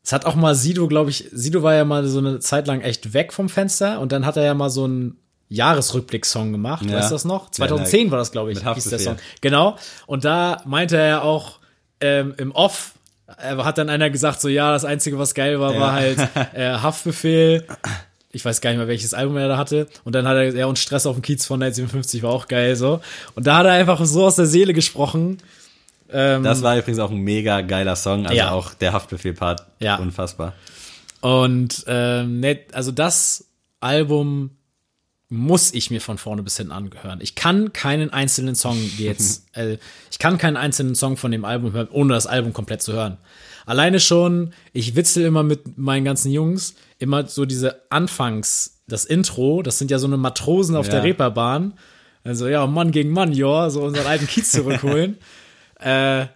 [0.05, 2.83] es hat auch mal Sido, glaube ich, Sido war ja mal so eine Zeit lang
[2.83, 5.17] echt weg vom Fenster und dann hat er ja mal so einen
[5.49, 6.85] Jahresrückblick-Song gemacht.
[6.87, 6.97] Ja.
[6.99, 7.47] Weißt du das noch?
[7.47, 8.99] Ja, 2010 war das, glaube ich, hieß der.
[8.99, 9.17] Song.
[9.41, 9.77] Genau.
[10.07, 11.59] Und da meinte er ja auch
[12.01, 12.95] ähm, im Off,
[13.39, 16.19] äh, hat dann einer gesagt, so ja, das Einzige, was geil war, war halt
[16.55, 17.67] äh, Haftbefehl.
[18.33, 19.87] Ich weiß gar nicht mehr, welches Album er da hatte.
[20.03, 22.75] Und dann hat er, ja, und Stress auf dem Kiez von 1957 war auch geil,
[22.75, 23.01] so.
[23.37, 25.39] Und da hat er einfach so aus der Seele gesprochen.
[26.11, 28.51] Ähm, Das war übrigens auch ein mega geiler Song, also Ja.
[28.51, 29.65] auch der Haftbefehl-Part.
[29.79, 29.97] Ja.
[29.97, 30.53] Unfassbar.
[31.21, 33.47] Und ähm, ne, also das
[33.81, 34.51] Album
[35.35, 37.21] muss ich mir von vorne bis hinten angehören.
[37.21, 39.79] Ich kann keinen einzelnen Song jetzt, äh,
[40.11, 43.19] ich kann keinen einzelnen Song von dem Album hören, ohne das Album komplett zu hören.
[43.67, 49.63] Alleine schon, ich witzel immer mit meinen ganzen Jungs, immer so diese Anfangs, das Intro,
[49.63, 50.93] das sind ja so eine Matrosen auf Ja.
[50.93, 51.75] der Reeperbahn.
[52.25, 55.19] Also ja, Mann gegen Mann, ja, so unseren alten Kiez zurückholen.
[55.81, 56.27] äh,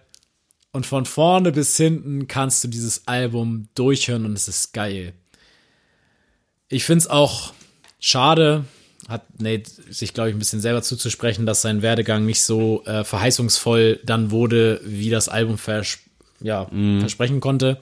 [0.71, 5.13] und von vorne bis hinten kannst du dieses Album durchhören und es ist geil.
[6.67, 7.53] Ich find's auch
[7.99, 8.65] schade,
[9.09, 13.03] hat Nate sich, glaube ich, ein bisschen selber zuzusprechen, dass sein Werdegang nicht so äh,
[13.03, 15.97] verheißungsvoll dann wurde, wie das Album vers
[16.41, 16.67] ja,
[16.99, 17.81] versprechen konnte.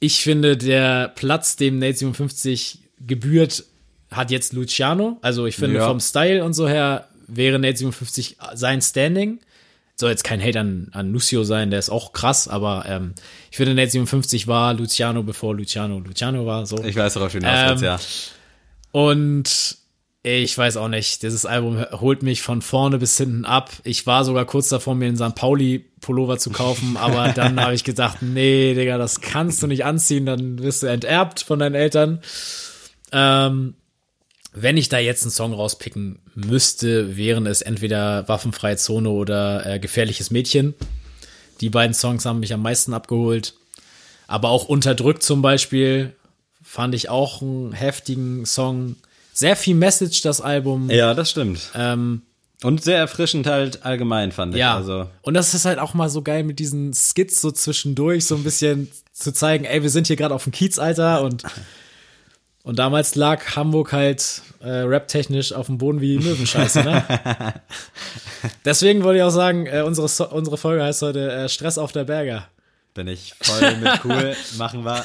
[0.00, 3.64] Ich finde, der Platz, dem Nate 57 gebührt,
[4.10, 5.18] hat jetzt Luciano.
[5.20, 5.88] Also ich finde, Ja.
[5.88, 9.40] vom Style und so her wäre Nate 57 sein Standing.
[9.96, 13.14] Soll jetzt kein Hate an, an Lucio sein, der ist auch krass, aber ähm,
[13.50, 16.66] ich finde, Nate 57 war Luciano, bevor Luciano Luciano war.
[16.66, 16.82] So.
[16.82, 17.98] Ich weiß, worauf du hinaus Ähm, ja.
[18.90, 19.76] Und
[20.26, 23.70] ich weiß auch nicht, dieses Album holt mich von vorne bis hinten ab.
[23.84, 25.34] Ich war sogar kurz davor, mir einen St.
[25.34, 29.84] Pauli Pullover zu kaufen, aber dann habe ich gedacht, nee, Digga, das kannst du nicht
[29.84, 32.20] anziehen, dann wirst du enterbt von deinen Eltern.
[33.12, 33.74] Ähm,
[34.54, 39.78] wenn ich da jetzt einen Song rauspicken müsste, wären es entweder Waffenfreie Zone oder äh,
[39.78, 40.72] Gefährliches Mädchen.
[41.60, 43.54] Die beiden Songs haben mich am meisten abgeholt.
[44.26, 46.14] Aber auch Unterdrückt zum Beispiel
[46.62, 48.96] fand ich auch einen heftigen Song.
[49.34, 50.88] Sehr viel Message, das Album.
[50.90, 51.70] Ja, das stimmt.
[51.74, 52.22] Ähm,
[52.62, 54.60] Und sehr erfrischend halt allgemein, fand ich.
[54.60, 54.76] ja.
[54.76, 58.36] Also, Und das ist halt auch mal so geil mit diesen Skits so zwischendurch, so
[58.36, 61.42] ein bisschen zu zeigen, ey, wir sind hier gerade auf dem Kiez, Alter, und
[62.62, 67.04] Und damals lag Hamburg halt äh, rap-technisch auf dem Boden wie Möwenscheiße, ne?
[68.64, 72.04] Deswegen wollte ich auch sagen, äh, unsere, unsere Folge heißt heute äh, Stress auf der
[72.04, 72.48] Berger.
[72.94, 75.04] Bin ich voll mit cool, machen wir.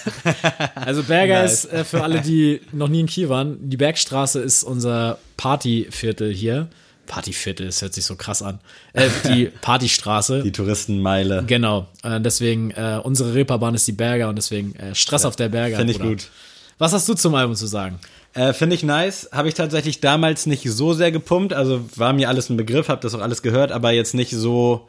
[0.75, 1.65] Also Berger Nice.
[1.65, 6.31] ist äh, für alle, die noch nie in Kiel waren, die Bergstraße ist unser Partyviertel
[6.31, 6.67] hier.
[7.07, 8.59] Partyviertel, das hört sich so krass an.
[8.93, 10.43] Äh, die Partystraße.
[10.43, 11.43] Die Touristenmeile.
[11.47, 11.87] Genau.
[12.03, 15.77] Äh, deswegen, äh, unsere Reeperbahn ist die Berger und deswegen äh, Stress auf der Berger.
[15.77, 16.11] Finde ich Bruder.
[16.11, 16.29] gut.
[16.77, 17.99] Was hast du zum Album zu sagen?
[18.35, 19.29] Äh, Finde ich nice.
[19.31, 21.53] Habe ich tatsächlich damals nicht so sehr gepumpt.
[21.53, 24.87] Also war mir alles ein Begriff, habe das auch alles gehört, aber jetzt nicht so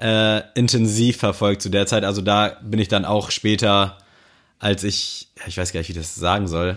[0.00, 2.04] äh, intensiv verfolgt zu der Zeit.
[2.04, 3.98] Also da bin ich dann auch später,
[4.58, 6.76] als ich, ich weiß gar nicht, wie ich das sagen soll,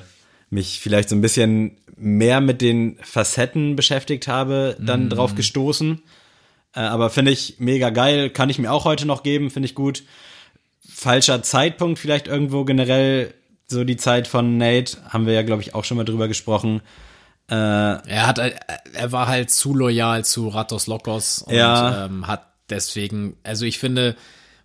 [0.50, 6.02] mich vielleicht so ein bisschen mehr mit den Facetten beschäftigt habe, dann drauf gestoßen.
[6.76, 9.76] Äh, aber finde ich mega geil, kann ich mir auch heute noch geben, finde ich
[9.76, 10.04] gut.
[10.88, 13.34] Falscher Zeitpunkt vielleicht irgendwo generell,
[13.68, 16.82] so die Zeit von Nate, haben wir ja, glaube ich, auch schon mal drüber gesprochen.
[17.50, 22.06] Äh, Er hat, er war halt zu loyal zu Ratos Lokos und Ja.
[22.06, 24.16] ähm, hat deswegen, also ich finde,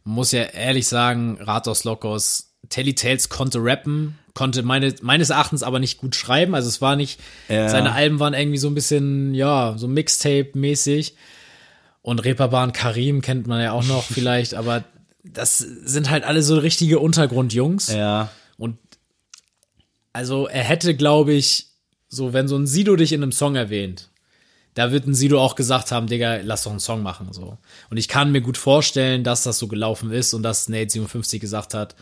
[0.05, 5.79] muss ja ehrlich sagen, Ratos Lokos, Telly Tales konnte rappen, konnte meine, meines Erachtens aber
[5.79, 6.55] nicht gut schreiben.
[6.55, 7.69] Also es war nicht, Ja.
[7.69, 11.15] seine Alben waren irgendwie so ein bisschen, ja, so Mixtape-mäßig.
[12.03, 14.85] Und Reeperbahn Karim kennt man ja auch noch vielleicht, aber
[15.25, 17.89] das sind halt alle so richtige Untergrundjungs.
[17.93, 18.79] ja, Und
[20.13, 21.67] also er hätte, glaube ich,
[22.09, 24.08] so, wenn so ein Sido dich in einem Song erwähnt,
[24.79, 27.59] da wird ein Sido auch gesagt haben, Digga, lass doch einen Song machen, so.
[27.91, 31.41] Und ich kann mir gut vorstellen, dass das so gelaufen ist und dass Nate 57
[31.41, 31.97] gesagt hat,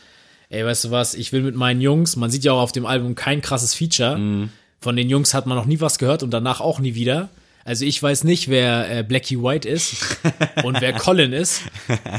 [0.51, 2.85] ey, weißt du was, ich will mit meinen Jungs, man sieht ja auch auf dem
[2.85, 4.49] Album kein krasses Feature,
[4.79, 7.31] von den Jungs hat man noch nie was gehört und danach auch nie wieder.
[7.65, 10.19] Also ich weiß nicht, wer äh, Blackie White ist
[10.63, 11.63] und wer Colin ist.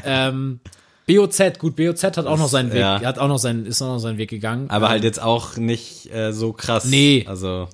[0.04, 0.60] Ähm,
[1.06, 3.00] BOZ, gut, BOZ hat auch noch seinen Weg, ja.
[3.02, 4.70] hat auch noch seinen, ist auch noch seinen Weg gegangen.
[4.70, 6.86] aber Ähm, halt jetzt auch nicht äh, so krass.
[6.86, 7.26] Nee.
[7.28, 7.70] Also,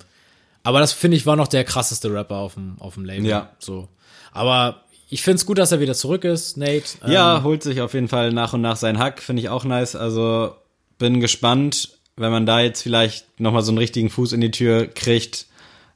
[0.64, 3.26] Aber das finde ich war noch der krasseste Rapper auf dem, auf dem Label.
[3.26, 3.50] Ja.
[3.60, 3.88] So.
[4.32, 6.98] Aber ich finde es gut, dass er wieder zurück ist, Nate.
[7.04, 9.64] Ähm, ja, holt sich auf jeden Fall nach und nach seinen Hack, finde ich auch
[9.64, 9.94] nice.
[9.94, 10.56] Also,
[10.98, 14.86] bin gespannt, wenn man da jetzt vielleicht nochmal so einen richtigen Fuß in die Tür
[14.86, 15.46] kriegt,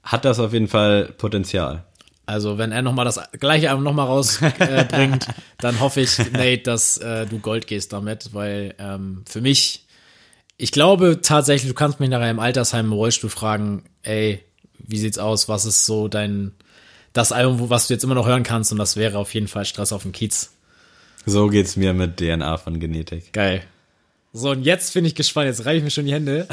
[0.02, 1.84] hat das auf jeden Fall Potenzial.
[2.26, 6.18] Also wenn er noch mal das gleiche Album noch mal rausbringt, äh, dann hoffe ich,
[6.32, 9.86] Nate, dass äh, du Gold gehst damit, weil ähm, für mich,
[10.58, 14.44] ich glaube tatsächlich, du kannst mich nachher im Altersheim im Rollstuhl fragen, ey,
[14.88, 15.48] wie sieht's aus?
[15.48, 16.52] Was ist so dein
[17.12, 18.72] das Album, was du jetzt immer noch hören kannst?
[18.72, 20.50] Und das wäre auf jeden Fall Stress auf dem Kiez.
[21.26, 23.32] So geht's mir mit DNA von Genetik.
[23.32, 23.62] Geil.
[24.32, 25.46] So, und jetzt bin ich gespannt.
[25.46, 26.46] Jetzt reibe ich mir schon die Hände.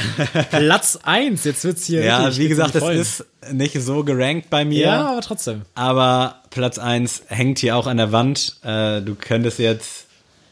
[0.49, 1.43] Platz eins.
[1.43, 2.03] Jetzt wird's hier.
[2.03, 4.85] Ja, wie gesagt, das ist nicht so gerankt bei mir.
[4.85, 5.63] Ja, aber trotzdem.
[5.75, 8.57] Aber Platz eins hängt hier auch an der Wand.
[8.63, 10.05] Äh, du könntest jetzt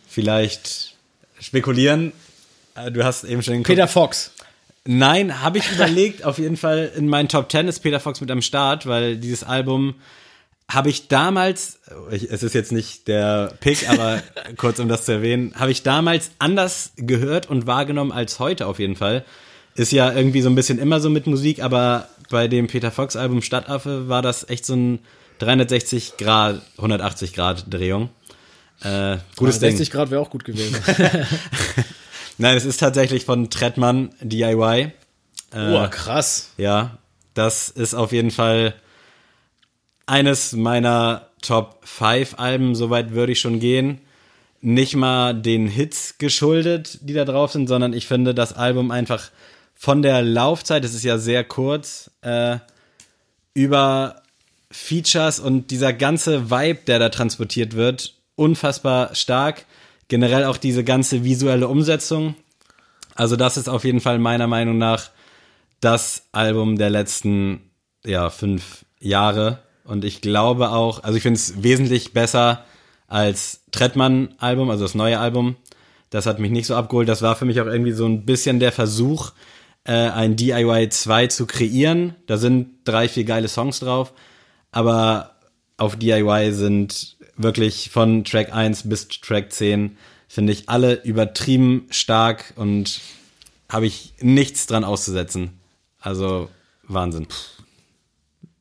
[0.08, 0.96] vielleicht
[1.40, 2.12] spekulieren.
[2.76, 4.32] Äh, du hast eben schon den Peter Fox.
[4.86, 6.26] Nein, habe ich überlegt.
[6.26, 9.44] Auf jeden Fall in meinen Top 10 ist Peter Fox mit am Start, weil dieses
[9.44, 9.96] Album
[10.70, 11.80] habe ich damals,
[12.10, 14.22] es ist jetzt nicht der Pick, aber
[14.58, 18.80] kurz um das zu erwähnen, habe ich damals anders gehört und wahrgenommen als heute auf
[18.80, 19.24] jeden Fall.
[19.76, 23.16] Ist ja irgendwie so ein bisschen immer so mit Musik, aber bei dem Peter Fox
[23.16, 25.00] Album Stadtaffe war das echt so ein
[25.40, 28.10] 360 Grad, 180 Grad Drehung.
[28.82, 29.72] Äh, gutes Ding.
[29.72, 30.76] 60 Grad wäre auch gut gewesen.
[32.38, 34.92] Nein, es ist tatsächlich von Trettmann DIY.
[35.52, 36.52] Boah, krass.
[36.58, 36.98] Ja,
[37.34, 38.74] das ist auf jeden Fall
[40.06, 44.02] eines meiner Top 5 Alben, soweit würde ich schon gehen.
[44.62, 49.30] Nicht mal den Hits geschuldet, die da drauf sind, sondern ich finde das Album einfach
[49.76, 52.58] von der Laufzeit, es ist ja sehr kurz, äh,
[53.54, 54.24] über
[54.72, 59.66] Features und dieser ganze Vibe, der da transportiert wird, unfassbar stark.
[60.08, 62.36] Generell auch diese ganze visuelle Umsetzung.
[63.16, 65.10] Also das ist auf jeden Fall meiner Meinung nach
[65.80, 67.72] das Album der letzten
[68.06, 69.60] ja, fünf Jahre.
[69.84, 72.64] Und ich glaube auch, also ich finde es wesentlich besser
[73.08, 75.56] als Trettmann-Album, also das neue Album.
[76.10, 77.10] Das hat mich nicht so abgeholt.
[77.10, 79.32] Das war für mich auch irgendwie so ein bisschen der Versuch,
[79.84, 82.16] äh, ein DIY 2 zu kreieren.
[82.28, 84.14] Da sind drei, vier geile Songs drauf.
[84.72, 85.36] Aber
[85.78, 92.54] auf DIY sind wirklich von Track 1 bis Track 10, finde ich, alle übertrieben stark
[92.56, 93.02] und
[93.70, 95.60] habe ich nichts dran auszusetzen.
[96.00, 96.50] Also
[96.88, 97.28] Wahnsinn.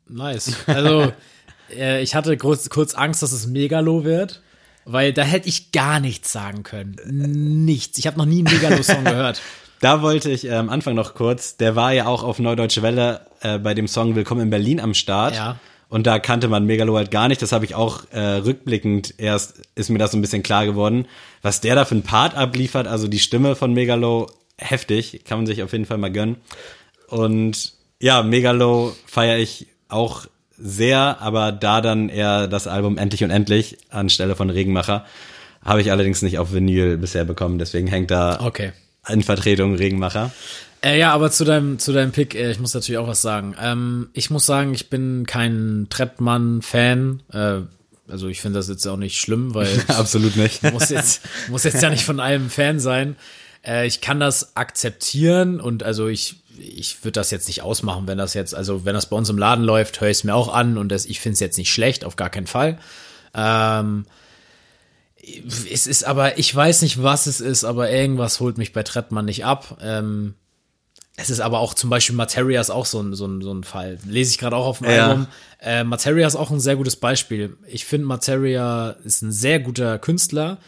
[0.08, 0.56] Nice.
[0.66, 1.12] Also,
[1.76, 4.42] äh, ich hatte kurz, kurz Angst, dass es Megalo wird,
[4.84, 7.64] weil da hätte ich gar nichts sagen können.
[7.64, 7.98] Nichts.
[7.98, 9.40] Ich habe noch nie einen Megalo-Song gehört.
[9.82, 13.26] Da wollte ich äh, am Anfang noch kurz, der war ja auch auf Neudeutsche Welle
[13.40, 15.34] äh, bei dem Song Willkommen in Berlin am Start.
[15.34, 15.58] Ja.
[15.92, 17.42] Und da kannte man Megalo halt gar nicht.
[17.42, 21.06] Das habe ich auch äh, rückblickend erst, ist mir das so ein bisschen klar geworden.
[21.42, 25.46] Was der da für ein Part abliefert, also die Stimme von Megalo, heftig, kann man
[25.46, 26.36] sich auf jeden Fall mal gönnen.
[27.08, 30.24] und ja, Megalo feiere ich auch
[30.56, 35.04] sehr, aber da dann eher das Album Endlich und Endlich anstelle von Regenmacher.
[35.62, 38.72] Habe ich allerdings nicht auf Vinyl bisher bekommen, deswegen hängt da Okay.
[39.08, 40.32] in Vertretung Regenmacher.
[40.84, 43.54] Äh, ja, aber zu deinem, zu deinem Pick, äh, ich muss natürlich auch was sagen.
[43.60, 47.22] Ähm, ich muss sagen, ich bin kein Trettmann-Fan.
[47.32, 47.60] Äh,
[48.10, 50.62] also ich finde das jetzt auch nicht schlimm, weil Absolut nicht.
[50.72, 53.16] muss jetzt, muss jetzt ja nicht von allem Fan sein.
[53.64, 58.18] Äh, ich kann das akzeptieren und also ich, ich würde das jetzt nicht ausmachen, wenn
[58.18, 60.52] das jetzt, also wenn das bei uns im Laden läuft, höre ich es mir auch
[60.52, 62.78] an und das, ich finde es jetzt nicht schlecht, auf gar keinen Fall.
[63.34, 64.04] Ähm,
[65.72, 69.26] es ist aber, ich weiß nicht, was es ist, aber irgendwas holt mich bei Trettmann
[69.26, 69.78] nicht ab.
[69.80, 70.34] Ähm,
[71.16, 73.64] es ist aber auch zum Beispiel Materia ist auch so ein, so ein, so ein
[73.64, 73.98] Fall.
[74.06, 75.08] Lese ich gerade auch auf dem Ja.
[75.08, 75.26] Album.
[75.60, 77.56] Äh, Materia ist auch ein sehr gutes Beispiel.
[77.66, 80.58] Ich finde, Materia ist ein sehr guter Künstler.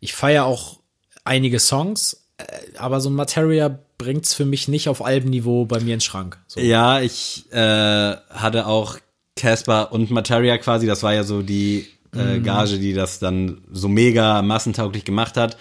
[0.00, 0.80] Ich feiere auch
[1.24, 2.44] einige Songs, äh,
[2.78, 6.38] aber so ein Materia bringt's für mich nicht auf Albenniveau bei mir in den Schrank.
[6.48, 6.58] So.
[6.58, 8.98] Ja, ich äh, hatte auch
[9.36, 13.86] Casper und Materia quasi, das war ja so die äh, Gage, die das dann so
[13.88, 15.56] mega massentauglich gemacht hat.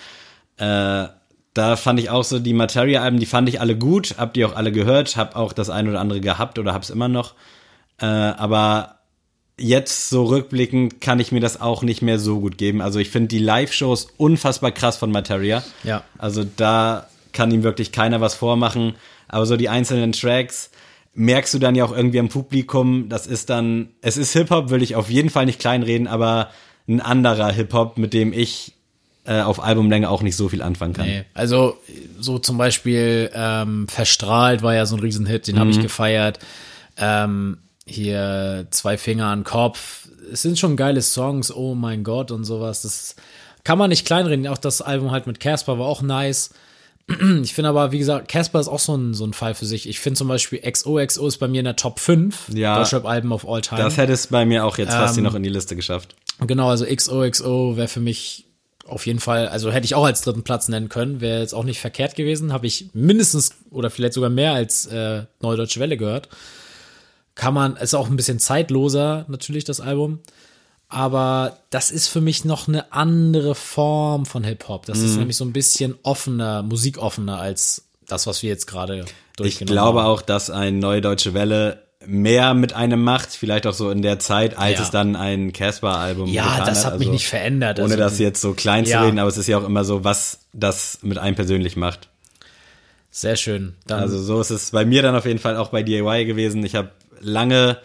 [0.57, 1.07] Äh,
[1.53, 4.55] da fand ich auch so die Materia-Alben, die fand ich alle gut, hab die auch
[4.55, 7.33] alle gehört, hab auch das ein oder andere gehabt oder hab's immer noch.
[7.99, 8.99] Äh, aber
[9.57, 12.81] jetzt so rückblickend kann ich mir das auch nicht mehr so gut geben.
[12.81, 15.63] Also ich finde die Live-Shows unfassbar krass von Materia.
[15.83, 16.03] Ja.
[16.17, 18.95] Also da kann ihm wirklich keiner was vormachen.
[19.27, 20.71] Aber so die einzelnen Tracks
[21.13, 24.81] merkst du dann ja auch irgendwie am Publikum, das ist dann, es ist Hip-Hop, will
[24.81, 26.49] ich auf jeden Fall nicht kleinreden, aber
[26.87, 28.73] ein anderer Hip-Hop, mit dem ich
[29.25, 31.05] äh, auf Albumlänge auch nicht so viel anfangen kann.
[31.05, 31.77] Nee, also
[32.19, 36.39] so zum Beispiel ähm, Verstrahlt war ja so ein Riesenhit, den habe ich gefeiert.
[36.97, 40.07] Ähm, hier Zwei Finger an Kopf.
[40.31, 42.81] Es sind schon geile Songs, oh mein Gott und sowas.
[42.83, 43.15] Das
[43.63, 44.47] kann man nicht kleinreden.
[44.47, 46.51] Auch das Album halt mit Casper war auch nice.
[47.43, 49.89] Ich finde aber, wie gesagt, Casper ist auch so ein, so ein Fall für sich.
[49.89, 52.77] Ich finde zum Beispiel XOXO ist bei mir in der Top 5 Ja.
[52.77, 53.81] Deutschrap-Alben of all time.
[53.81, 56.15] Das hätte es bei mir auch jetzt fast hier Ähm, noch in die Liste geschafft.
[56.39, 58.45] Genau, also XOXO wäre für mich
[58.91, 61.63] auf jeden Fall, also hätte ich auch als dritten Platz nennen können, wäre jetzt auch
[61.63, 62.53] nicht verkehrt gewesen.
[62.53, 66.29] Habe ich mindestens oder vielleicht sogar mehr als äh, Neue Deutsche Welle gehört.
[67.35, 70.19] Kann man, ist auch ein bisschen zeitloser natürlich das Album.
[70.89, 74.85] Aber das ist für mich noch eine andere Form von Hip-Hop.
[74.85, 75.05] Das Mhm.
[75.05, 79.73] ist nämlich so ein bisschen offener, musikoffener als das, was wir jetzt gerade Ich durchgenommen
[79.73, 80.07] glaube haben.
[80.07, 84.17] auch, dass ein Neue Deutsche Welle mehr mit einem macht, vielleicht auch so in der
[84.19, 84.83] Zeit, als Ja.
[84.83, 87.77] es dann ein Casper-Album Ja, getan das hat mich Also, nicht verändert.
[87.79, 88.99] Ohne Also, das jetzt so klein Ja.
[89.01, 92.07] zu reden, aber es ist ja auch immer so, was das mit einem persönlich macht.
[93.11, 93.73] Sehr schön.
[93.87, 96.63] Dann, Also so ist es bei mir dann auf jeden Fall auch bei DIY gewesen.
[96.65, 97.77] Ich habe lange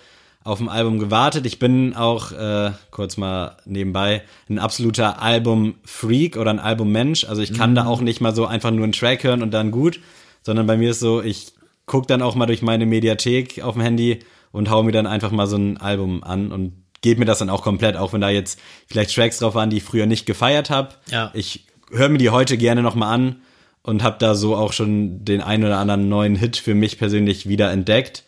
[0.45, 1.45] auf dem Album gewartet.
[1.47, 7.25] Ich bin auch, äh, kurz mal nebenbei, ein absoluter Album-Freak oder ein Album-Mensch.
[7.25, 9.73] Also ich kann da auch nicht mal so einfach nur einen Track hören und dann
[9.73, 9.99] gut,
[10.45, 11.49] sondern bei mir ist so, ich
[11.87, 14.21] guck dann auch mal durch meine Mediathek auf dem Handy
[14.53, 17.51] und hau mir dann einfach mal so ein Album an und gebe mir das dann
[17.51, 20.71] auch komplett, auch wenn da jetzt vielleicht Tracks drauf waren, die ich früher nicht gefeiert
[20.71, 20.95] habe.
[21.11, 21.31] Ja.
[21.35, 23.37] Ich höre mir die heute gerne noch mal an
[23.83, 27.49] und habe da so auch schon den einen oder anderen neuen Hit für mich persönlich
[27.49, 28.25] wieder entdeckt.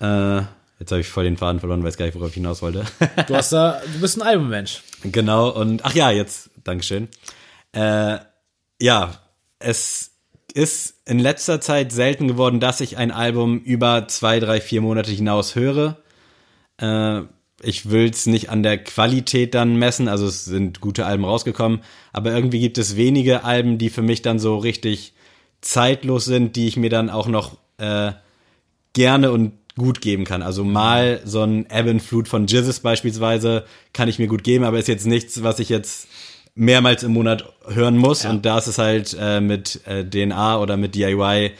[0.00, 0.42] Äh,
[0.78, 2.84] jetzt habe ich voll den Faden verloren, weiß gar nicht, worauf ich hinaus wollte.
[3.26, 4.82] du hast da, du bist ein Albummensch.
[5.04, 7.08] genau, und ach ja, jetzt, Dankeschön.
[7.72, 8.18] Äh,
[8.80, 9.14] ja,
[9.58, 10.13] es
[10.54, 15.10] ist in letzter Zeit selten geworden, dass ich ein Album über zwei, drei, vier Monate
[15.10, 15.98] hinaus höre.
[16.78, 17.22] Äh,
[17.62, 21.80] ich will es nicht an der Qualität dann messen, also es sind gute Alben rausgekommen,
[22.12, 25.14] aber irgendwie gibt es wenige Alben, die für mich dann so richtig
[25.60, 28.12] zeitlos sind, die ich mir dann auch noch äh,
[28.92, 30.42] gerne und gut geben kann.
[30.42, 34.64] Also mal so ein Ebb and Flut von Jizzes beispielsweise kann ich mir gut geben,
[34.64, 36.06] aber ist jetzt nichts, was ich jetzt
[36.54, 38.24] mehrmals im Monat hören muss.
[38.24, 41.52] Und da ist es halt äh, mit äh, DNA oder mit DIY,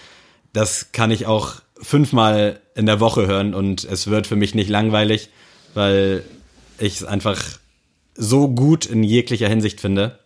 [0.53, 4.71] das kann ich auch fünfmal in der Woche hören und es wird für mich nicht
[4.71, 5.29] langweilig,
[5.75, 6.23] weil
[6.79, 7.43] ich es einfach
[8.15, 10.19] so gut in jeglicher Hinsicht finde.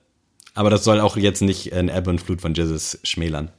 [0.54, 3.50] Aber das soll auch jetzt nicht ein Ebb und Flut von Jizzes schmälern.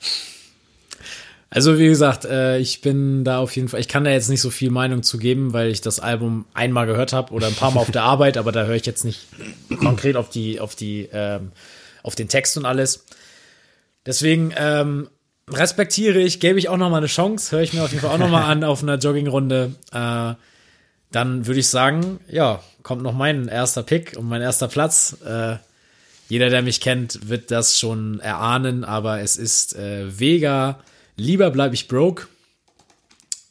[1.51, 4.41] Also wie gesagt, äh, ich bin da auf jeden Fall, ich kann da jetzt nicht
[4.41, 7.71] so viel Meinung zu geben, weil ich das Album einmal gehört habe oder ein paar
[7.71, 9.27] Mal auf der Arbeit, aber da höre ich jetzt nicht
[9.79, 11.51] konkret auf die, auf die, ähm,
[12.03, 13.05] auf den Text und alles.
[14.05, 15.09] Deswegen ähm,
[15.49, 18.11] respektiere ich, gebe ich auch noch mal eine Chance, höre ich mir auf jeden Fall
[18.11, 19.73] auch noch mal an auf einer Joggingrunde.
[19.91, 20.33] Äh,
[21.11, 25.17] dann würde ich sagen, ja, kommt noch mein erster Pick und mein erster Platz.
[25.25, 25.55] Äh,
[26.27, 30.79] jeder, der mich kennt, wird das schon erahnen, aber es ist äh, Vega.
[31.19, 32.27] Lieber bleibe ich broke.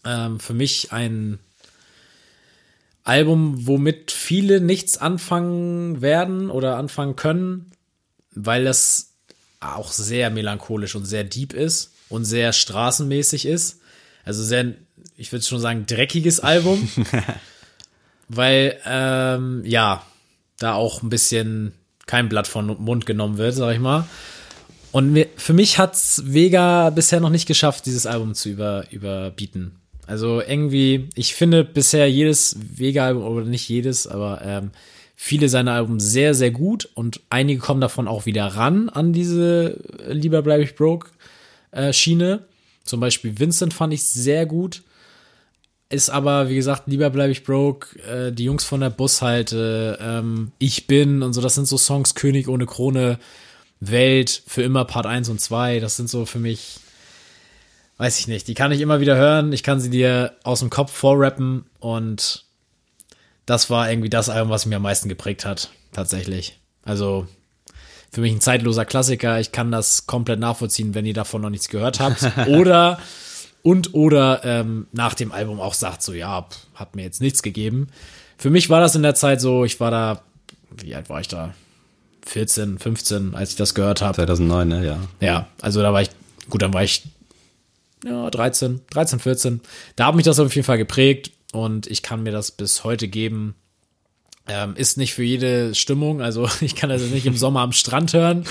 [0.05, 1.39] Ähm, für mich ein
[3.05, 7.73] Album, womit viele nichts anfangen werden oder anfangen können,
[8.35, 9.13] weil das
[9.61, 13.81] auch sehr melancholisch und sehr deep ist und sehr straßenmäßig ist.
[14.25, 14.75] Also sehr,
[15.17, 16.89] ich würde schon sagen, dreckiges Album.
[18.29, 20.05] weil, ähm, ja,
[20.59, 21.73] da auch ein bisschen
[22.07, 24.07] kein Blatt von Mund genommen wird, sag ich mal.
[24.91, 29.73] Und für mich hat's Vega bisher noch nicht geschafft, dieses Album zu über, überbieten.
[30.07, 34.71] Also irgendwie, ich finde bisher jedes Vega-Album, oder nicht jedes, aber ähm,
[35.15, 39.79] viele seiner Alben sehr, sehr gut und einige kommen davon auch wieder ran an diese
[40.07, 41.11] äh, Lieber bleibe ich broke
[41.73, 42.45] äh, Schiene.
[42.85, 44.83] Zum Beispiel Vincent fand ich sehr gut.
[45.91, 50.53] Ist aber, wie gesagt, lieber bleibe ich broke, äh, die Jungs von der Bushalte, ähm,
[50.59, 53.19] Ich bin und so, das sind so Songs, König ohne Krone,
[53.81, 56.81] Welt, für immer Part 1 und 2, das sind so für mich,
[57.99, 60.71] weiß ich nicht, die kann ich immer wieder hören, ich kann sie dir aus dem
[60.71, 62.45] Kopf vorrappen und
[63.47, 66.59] das war irgendwie das Album, was mich am meisten geprägt hat, tatsächlich.
[66.85, 67.27] Also,
[68.11, 71.69] für mich ein zeitloser Klassiker, ich kann das komplett nachvollziehen, wenn ihr davon noch nichts
[71.69, 72.31] gehört habt.
[72.49, 72.99] Oder
[73.63, 77.43] und oder ähm, nach dem Album auch sagt, so ja, pff, hat mir jetzt nichts
[77.43, 77.89] gegeben.
[78.39, 80.23] Für mich war das in der Zeit so, ich war da,
[80.71, 81.55] wie alt war ich da?
[82.29, 84.17] 14, 15, als ich das gehört habe.
[84.17, 84.99] 2009, ne, ja.
[85.21, 86.11] Ja, also da war ich,
[86.51, 87.05] gut, dann war ich
[88.05, 89.61] ja, 13, 13, 14.
[89.97, 93.09] Da hat mich das auf jeden Fall geprägt und ich kann mir das bis heute
[93.09, 93.55] geben.
[94.47, 98.13] Ähm, ist nicht für jede Stimmung, also ich kann das nicht im Sommer am Strand
[98.13, 98.45] hören,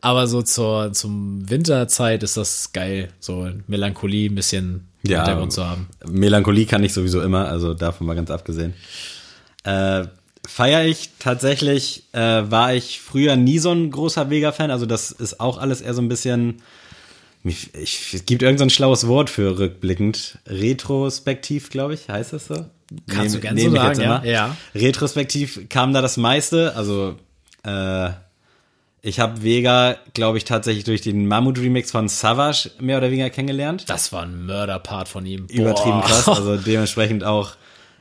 [0.00, 5.64] aber so zur zum Winterzeit ist das geil, so Melancholie ein bisschen Ja, Hintergrund zu
[5.64, 5.88] haben.
[6.06, 8.74] Melancholie kann ich sowieso immer, also davon mal ganz abgesehen.
[9.64, 10.06] Äh,
[10.46, 12.18] feier ich tatsächlich, äh,
[12.50, 16.00] war ich früher nie so ein großer Vega-Fan, also das ist auch alles eher so
[16.02, 16.62] ein bisschen,
[17.44, 22.32] ich, ich, es gibt irgendein so ein schlaues Wort für rückblickend, retrospektiv, glaube ich, heißt
[22.32, 22.66] das so?
[23.08, 24.24] Kannst du Nehm- gern nehm so sagen, ja.
[24.24, 24.56] Ja.
[24.74, 27.16] Retrospektiv kam da das meiste, also
[27.64, 28.10] äh,
[29.02, 33.84] ich habe Vega, glaube ich, tatsächlich durch den Mammut-Remix von Savage mehr oder weniger kennengelernt
[33.88, 35.46] Das war ein Mörderpart von ihm.
[35.46, 36.06] übertrieben Boah.
[36.06, 36.26] krass.
[36.36, 37.52] Also dementsprechend auch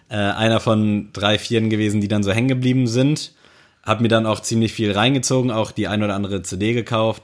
[0.10, 3.34] äh, einer von drei, vieren gewesen, die dann so hängen geblieben sind.
[3.84, 7.24] Hab mir dann auch ziemlich viel reingezogen, auch die ein oder andere CD gekauft.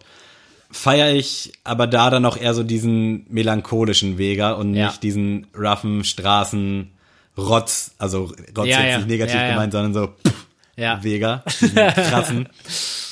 [0.69, 4.87] Feier ich aber da dann auch eher so diesen melancholischen Vega und Ja.
[4.87, 6.91] nicht diesen roughen Straßen
[7.37, 8.97] Rotz, also Rotz Ja, jetzt ja.
[8.99, 10.45] nicht negativ gemeint, sondern so pff.
[11.01, 11.43] Vega,
[12.09, 12.47] krassen.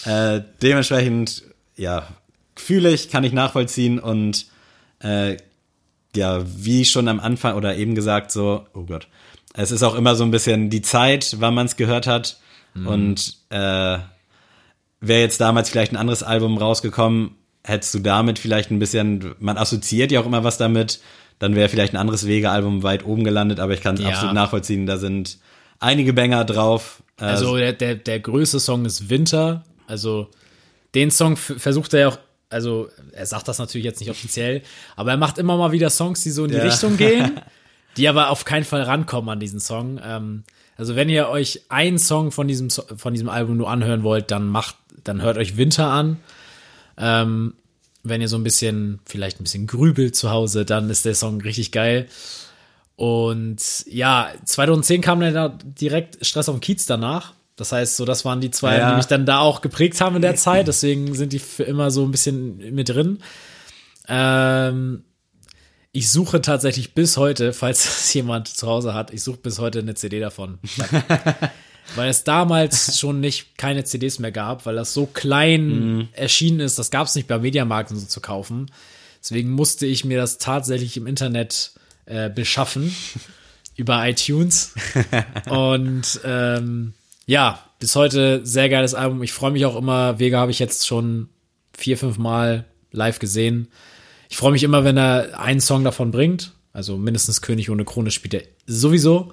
[0.05, 1.43] äh, dementsprechend,
[1.75, 2.07] ja,
[2.55, 4.45] fühle ich, kann ich nachvollziehen und
[5.01, 5.37] äh,
[6.15, 9.07] ja, wie schon am Anfang oder eben gesagt, so, oh Gott,
[9.53, 12.39] es ist auch immer so ein bisschen die Zeit, wann man es gehört hat.
[12.75, 13.97] Und äh,
[15.01, 17.31] wäre jetzt damals vielleicht ein anderes Album rausgekommen,
[17.63, 20.99] hättest du damit vielleicht ein bisschen, man assoziiert ja auch immer was damit,
[21.39, 24.09] dann wäre vielleicht ein anderes Wege-Album weit oben gelandet, aber ich kann es Ja.
[24.09, 25.39] absolut nachvollziehen, da sind
[25.79, 27.01] einige Banger drauf.
[27.19, 29.63] Äh, Also der, der, der größte Song ist Winter.
[29.87, 30.29] Also
[30.95, 32.19] den Song versucht er ja auch,
[32.49, 34.61] also er sagt das natürlich jetzt nicht offiziell,
[34.95, 36.63] aber er macht immer mal wieder Songs, die so in die Ja.
[36.63, 37.39] Richtung gehen,
[37.97, 39.99] die aber auf keinen Fall rankommen an diesen Song.
[40.03, 40.43] Ähm,
[40.77, 44.47] also wenn ihr euch einen Song von diesem, von diesem Album nur anhören wollt, dann
[44.47, 46.17] macht, dann hört euch Winter an.
[46.97, 47.53] Ähm,
[48.03, 51.41] wenn ihr so ein bisschen, vielleicht ein bisschen grübelt zu Hause, dann ist der Song
[51.41, 52.07] richtig geil.
[52.95, 57.33] Und ja, 2010 kam dann da direkt Stress auf dem Kiez danach.
[57.59, 58.91] Das heißt, so das waren die zwei, Ja.
[58.91, 60.67] die mich dann da auch geprägt haben in der Zeit.
[60.67, 63.19] Deswegen sind die für immer so ein bisschen mit drin.
[64.07, 65.03] Ähm,
[65.91, 69.79] ich suche tatsächlich bis heute, falls das jemand zu Hause hat, ich suche bis heute
[69.79, 70.59] eine CD davon.
[71.95, 76.77] weil es damals schon nicht keine CDs mehr gab, weil das so klein erschienen ist,
[76.77, 78.71] das gab es nicht bei Mediamarkt und so zu kaufen.
[79.21, 81.71] Deswegen musste ich mir das tatsächlich im Internet
[82.05, 82.95] äh, beschaffen
[83.75, 84.73] über iTunes.
[85.49, 86.93] und ähm,
[87.29, 89.21] ja, bis heute sehr geiles Album.
[89.21, 90.17] Ich freue mich auch immer.
[90.17, 91.29] Vega habe ich jetzt schon
[91.77, 93.67] vier, fünf Mal live gesehen.
[94.29, 96.53] Ich freue mich immer, wenn er einen Song davon bringt.
[96.73, 99.31] Also mindestens König ohne Krone spielt er sowieso.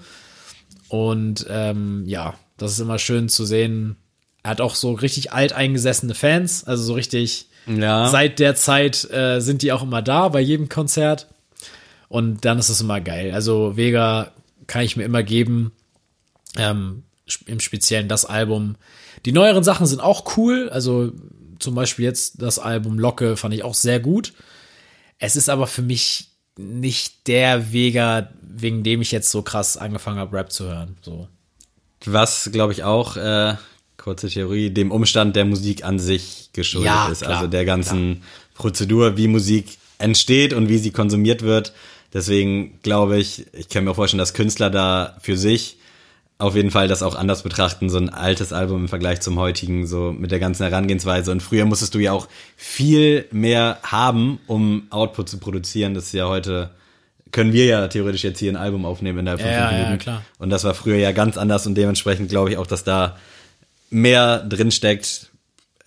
[0.89, 3.97] Und ähm, ja, das ist immer schön zu sehen.
[4.43, 8.09] Er hat auch so richtig alteingesessene Fans, also so richtig ja.
[8.09, 11.29] seit der Zeit äh, sind die auch immer da bei jedem Konzert.
[12.09, 13.33] Und dann ist es immer geil.
[13.33, 14.33] Also Vega
[14.67, 15.73] kann ich mir immer geben.
[16.59, 17.05] Ähm,
[17.47, 18.77] Im Speziellen das Album.
[19.25, 20.69] Die neueren Sachen sind auch cool.
[20.71, 21.13] Also
[21.59, 24.33] zum Beispiel jetzt das Album Locke fand ich auch sehr gut.
[25.19, 30.19] Es ist aber für mich nicht der Vega, wegen dem ich jetzt so krass angefangen
[30.19, 30.97] habe, Rap zu hören.
[31.03, 31.29] So.
[32.05, 33.57] Was, glaube ich, auch, äh,
[33.97, 37.23] kurze Theorie, dem Umstand der Musik an sich geschuldet Ja, ist.
[37.23, 38.23] klar, also der ganzen
[38.55, 41.73] Prozedur, wie Musik entsteht und wie sie konsumiert wird.
[42.15, 45.79] Deswegen glaube ich, ich kann mir auch vorstellen, dass Künstler da für sich
[46.39, 49.87] auf jeden Fall das auch anders betrachten, so ein altes Album im Vergleich zum heutigen,
[49.87, 51.33] so mit der ganzen Herangehensweise.
[51.33, 55.95] Und früher musstest du ja auch viel mehr haben, um Output zu produzieren.
[55.95, 56.71] Das ist ja heute
[57.33, 60.23] können wir ja theoretisch jetzt hier ein Album aufnehmen innerhalb von Ja, fünf ja, klar.
[60.39, 63.17] Und das war früher ja ganz anders und dementsprechend glaube ich auch, dass da
[63.91, 65.31] mehr drin steckt,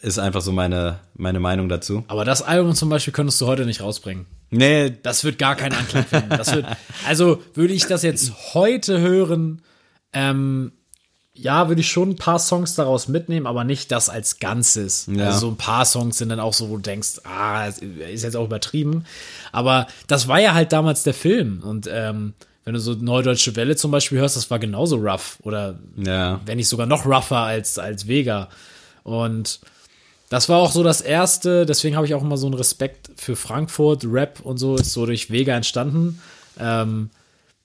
[0.01, 2.03] ist einfach so meine, meine Meinung dazu.
[2.07, 4.25] Aber das Album zum Beispiel könntest du heute nicht rausbringen.
[4.51, 6.29] Nee, Das wird gar keinen Anklang finden.
[6.29, 6.65] Das wird,
[7.07, 9.61] also würde ich das jetzt heute hören,
[10.13, 10.71] ähm,
[11.33, 15.07] ja, würde ich schon ein paar Songs daraus mitnehmen, aber nicht das als Ganzes.
[15.09, 15.27] Ja.
[15.27, 18.35] Also so ein paar Songs sind dann auch so, wo du denkst, ah, ist jetzt
[18.35, 19.05] auch übertrieben.
[19.53, 21.61] Aber das war ja halt damals der Film.
[21.63, 22.33] Und ähm,
[22.65, 25.37] wenn du so Neudeutsche Welle zum Beispiel hörst, das war genauso rough.
[25.43, 26.41] Oder ja.
[26.45, 28.49] wenn nicht sogar noch rougher als, als Vega.
[29.03, 29.61] Und
[30.29, 33.35] das war auch so das erste, deswegen habe ich auch immer so einen Respekt für
[33.35, 36.21] Frankfurt, Rap und so, ist so durch Vega entstanden.
[36.59, 37.09] Ähm,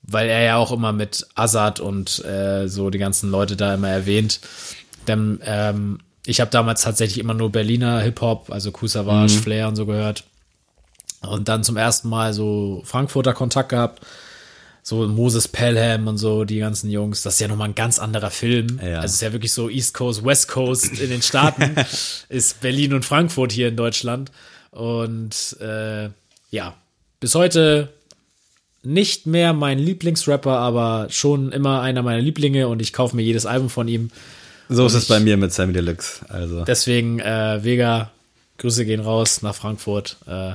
[0.07, 3.89] weil er ja auch immer mit Azad und äh, so die ganzen Leute da immer
[3.89, 4.41] erwähnt.
[5.07, 9.87] Denn ähm, ich habe damals tatsächlich immer nur Berliner Hip-Hop, also Kusavage, Flair und so
[9.87, 10.25] gehört.
[11.21, 14.05] Und dann zum ersten Mal so Frankfurter Kontakt gehabt.
[14.87, 17.23] So Moses Pelham und so, die ganzen Jungs.
[17.23, 18.79] Das ist ja nochmal ein ganz anderer Film.
[18.83, 18.97] Ja.
[18.97, 21.75] Also es ist ja wirklich so East Coast, West Coast in den Staaten.
[22.29, 24.31] ist Berlin und Frankfurt hier in Deutschland.
[24.71, 26.11] Und äh,
[26.51, 26.75] ja,
[27.19, 27.95] bis heute
[28.85, 33.47] nicht mehr mein Lieblingsrapper, aber schon immer einer meiner Lieblinge und ich kaufe mir jedes
[33.47, 34.11] Album von ihm.
[34.69, 36.21] So ist es bei mir mit Sammy Deluxe.
[36.29, 36.65] Also.
[36.65, 38.11] Deswegen, äh, Vega,
[38.59, 40.17] Grüße gehen raus nach Frankfurt.
[40.27, 40.53] Äh,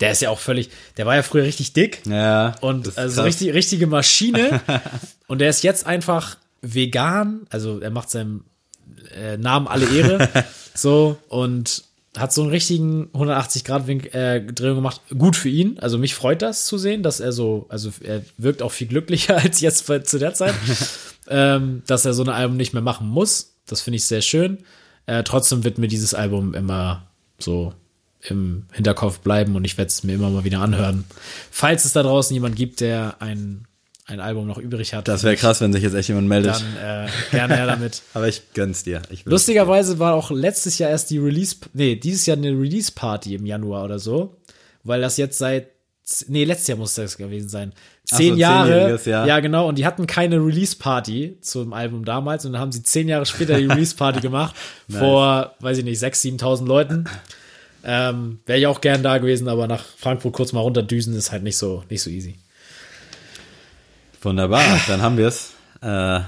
[0.00, 2.54] der ist ja auch völlig, der war ja früher richtig dick Ja.
[2.60, 3.24] und also krass.
[3.24, 4.60] richtig, richtige Maschine.
[5.26, 8.44] und der ist jetzt einfach vegan, also er macht seinem
[9.18, 10.28] äh, Namen alle Ehre.
[10.74, 11.84] so und
[12.18, 15.00] hat so einen richtigen 180 Grad Wink, äh, Drehung gemacht.
[15.16, 15.78] Gut für ihn.
[15.80, 19.36] Also mich freut das zu sehen, dass er so, also er wirkt auch viel glücklicher
[19.42, 20.54] als jetzt zu der Zeit,
[21.28, 23.54] ähm, dass er so ein Album nicht mehr machen muss.
[23.66, 24.58] Das finde ich sehr schön.
[25.06, 27.06] Äh, trotzdem wird mir dieses Album immer
[27.38, 27.72] so
[28.22, 31.04] im Hinterkopf bleiben und ich werde es mir immer mal wieder anhören.
[31.50, 33.66] Falls es da draußen jemand gibt, der ein,
[34.06, 36.54] ein Album noch übrig hat, Das wäre krass, wenn sich jetzt echt jemand meldet.
[36.54, 38.02] dann äh, gerne her damit.
[38.14, 39.02] Aber ich gönn's dir.
[39.10, 39.24] Ich.
[39.24, 43.84] Lustigerweise war auch letztes Jahr erst die Release, nee, dieses Jahr eine Release-Party im Januar
[43.84, 44.36] oder so,
[44.84, 45.68] weil das jetzt seit,
[46.28, 47.72] nee, letztes Jahr muss das gewesen sein.
[48.04, 49.00] Zehn so, Jahre.
[49.04, 49.26] Jahr.
[49.26, 53.08] Ja, genau, und die hatten keine Release-Party zum Album damals und dann haben sie zehn
[53.08, 54.54] Jahre später die Release-Party gemacht,
[54.88, 57.04] vor, weiß ich nicht, 6.000, 7.000 Leuten.
[57.82, 61.42] Ähm, Wäre ich auch gern da gewesen, aber nach Frankfurt kurz mal runterdüsen ist halt
[61.42, 62.36] nicht so, nicht so easy.
[64.26, 65.52] Wunderbar, dann haben wir's.
[65.82, 66.20] Äh,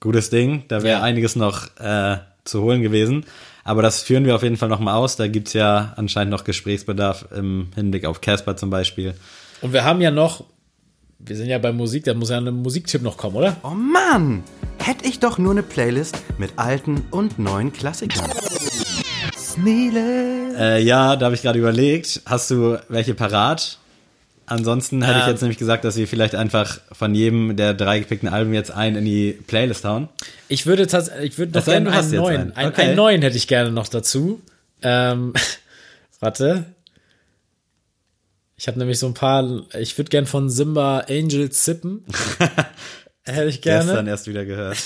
[0.00, 0.64] gutes Ding.
[0.68, 1.02] Da wäre Ja.
[1.02, 3.26] einiges noch äh, zu holen gewesen.
[3.62, 5.16] Aber das führen wir auf jeden Fall noch mal aus.
[5.16, 9.12] Da gibt's ja anscheinend noch Gesprächsbedarf im Hinblick auf Casper zum Beispiel.
[9.60, 10.44] Und wir haben ja noch,
[11.18, 13.54] wir sind ja bei Musik, da muss ja ein Musiktipp noch kommen, oder?
[13.62, 14.42] Oh Mann!
[14.78, 18.30] Hätte ich doch nur eine Playlist mit alten und neuen Klassikern.
[19.36, 20.56] Sneele.
[20.58, 22.22] Äh, ja, da habe ich gerade überlegt.
[22.24, 23.78] Hast du welche parat?
[24.52, 25.30] Ansonsten hätte ich Ähm.
[25.30, 28.96] jetzt nämlich gesagt, dass wir vielleicht einfach von jedem der drei gepickten Alben jetzt einen
[28.96, 30.10] in die Playlist hauen.
[30.48, 32.68] Ich würde tatsächlich, ich würde noch gerne einen neuen, einen.
[32.70, 32.82] Okay.
[32.82, 34.42] einen neuen hätte ich gerne noch dazu.
[34.82, 35.32] Ähm,
[36.20, 36.66] warte.
[38.56, 42.04] Ich habe nämlich so ein paar, ich würde gern von Simba Angel zippen.
[43.24, 43.86] hätte ich gerne.
[43.86, 44.76] Gestern erst wieder gehört.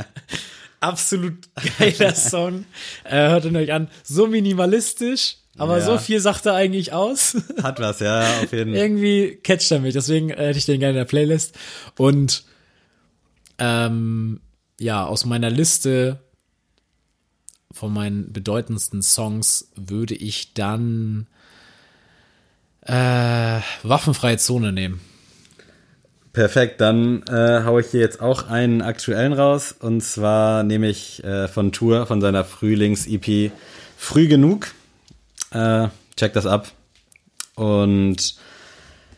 [0.80, 1.48] Absolut
[1.78, 2.64] geiler Song.
[3.04, 3.88] Äh, hört ihn euch an.
[4.02, 5.84] So minimalistisch, aber Ja.
[5.84, 7.36] so viel sagt er eigentlich aus.
[7.62, 8.82] Hat was, ja, auf jeden Fall.
[8.82, 9.94] irgendwie catcht er mich.
[9.94, 11.56] Deswegen hätte ich den gerne in der Playlist.
[11.96, 12.44] Und
[13.58, 14.40] ähm,
[14.80, 16.18] ja, aus meiner Liste
[17.70, 21.26] von meinen bedeutendsten Songs würde ich dann
[22.82, 25.00] äh, Waffenfreie Zone nehmen.
[26.32, 29.72] Perfekt, dann äh, hau ich hier jetzt auch einen aktuellen raus.
[29.78, 33.52] Und zwar nehme ich äh, von Tour, von seiner Frühlings-EP
[33.96, 34.72] Früh genug.
[35.54, 36.70] Äh, check das ab.
[37.54, 38.34] Und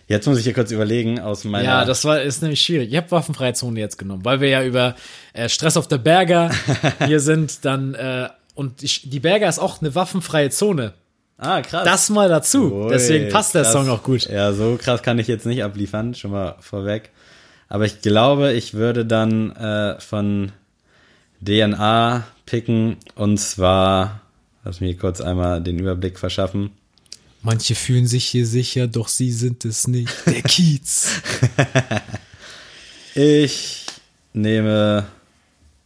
[0.07, 1.65] jetzt muss ich hier kurz überlegen, aus meiner.
[1.65, 2.91] Ja, das war ist nämlich schwierig.
[2.91, 4.95] Ich habe Waffenfreie Zone jetzt genommen, weil wir ja über
[5.33, 6.51] äh, Stress auf der Berger
[7.07, 7.65] hier sind.
[7.65, 10.93] Dann äh, und ich, die Berger ist auch eine waffenfreie Zone.
[11.39, 11.85] ah, krass.
[11.85, 12.73] Das mal dazu.
[12.73, 13.73] Ui, Deswegen passt der krass.
[13.73, 14.29] Song auch gut.
[14.29, 17.11] Ja, so krass kann ich jetzt nicht abliefern, schon mal vorweg.
[17.69, 20.53] Aber ich glaube, ich würde dann äh, von
[21.45, 24.21] DNA picken und zwar,
[24.67, 26.71] lass mich kurz einmal den Überblick verschaffen.
[27.43, 30.13] Manche fühlen sich hier sicher, doch sie sind es nicht.
[30.27, 31.23] Der Kiez.
[33.15, 33.87] Ich
[34.33, 35.07] nehme,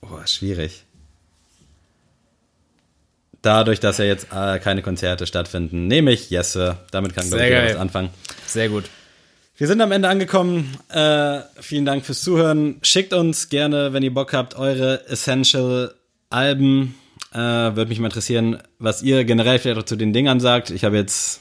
[0.01, 0.85] oh, schwierig.
[3.43, 6.79] Dadurch, dass ja jetzt äh, keine Konzerte stattfinden, nehme ich Jesse.
[6.91, 8.11] Damit kann, glaube ich, was anfangen.
[8.47, 8.85] Sehr gut.
[9.57, 10.75] Wir sind am Ende angekommen.
[10.89, 12.79] Äh, vielen Dank fürs Zuhören.
[12.83, 16.95] Schickt uns gerne, wenn ihr Bock habt, eure Essential-Alben.
[17.33, 20.71] Äh, Würde mich mal interessieren, was ihr generell vielleicht auch zu den Dingern sagt.
[20.71, 21.41] Ich habe jetzt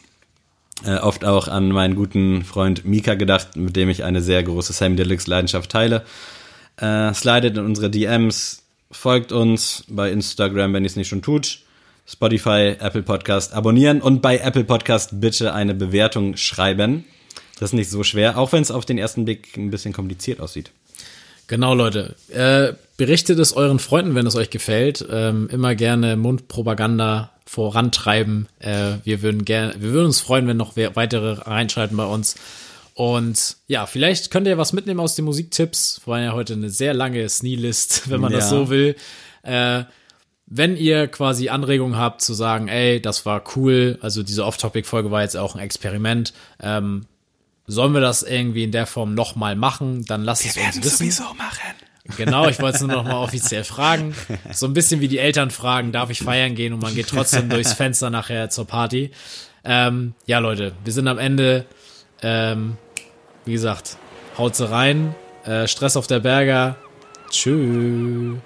[0.85, 4.73] äh, oft auch an meinen guten Freund Mika gedacht, mit dem ich eine sehr große
[4.73, 6.03] Sam Deluxe Leidenschaft teile.
[6.77, 11.59] Äh, slidet in unsere DMs, folgt uns bei Instagram, wenn ihr es nicht schon tut.
[12.07, 17.05] Spotify, Apple Podcast abonnieren und bei Apple Podcast bitte eine Bewertung schreiben.
[17.59, 20.39] Das ist nicht so schwer, auch wenn es auf den ersten Blick ein bisschen kompliziert
[20.39, 20.71] aussieht.
[21.47, 22.15] Genau, Leute.
[22.29, 25.05] Äh, berichtet es euren Freunden, wenn es euch gefällt.
[25.09, 28.49] Ähm, immer gerne Mundpropaganda vorantreiben.
[28.59, 32.35] Äh, wir würden gerne, wir würden uns freuen, wenn noch weitere reinschalten bei uns.
[32.95, 36.01] Und ja, vielleicht könnt ihr was mitnehmen aus den Musiktipps.
[36.03, 38.57] War ja heute eine sehr lange Snee-List, wenn man das Ja.
[38.57, 38.97] so will.
[39.43, 39.85] Äh,
[40.45, 45.21] wenn ihr quasi Anregungen habt zu sagen, ey, das war cool, also diese Off-Topic-Folge war
[45.21, 47.05] jetzt auch ein Experiment, ähm,
[47.65, 51.23] sollen wir das irgendwie in der Form nochmal machen, dann lasst es uns wissen.
[51.37, 51.88] machen.
[52.17, 54.15] Genau, ich wollte es nur noch mal offiziell fragen.
[54.51, 56.73] So ein bisschen wie die Eltern fragen, darf ich feiern gehen?
[56.73, 59.11] Und man geht trotzdem durchs Fenster nachher zur Party.
[59.63, 61.65] Ähm, ja, Leute, wir sind am Ende.
[62.21, 62.77] Ähm,
[63.45, 63.97] wie gesagt,
[64.37, 65.15] haut rein.
[65.45, 66.75] Äh, Stress auf der Berger.
[67.29, 68.37] Tschüss.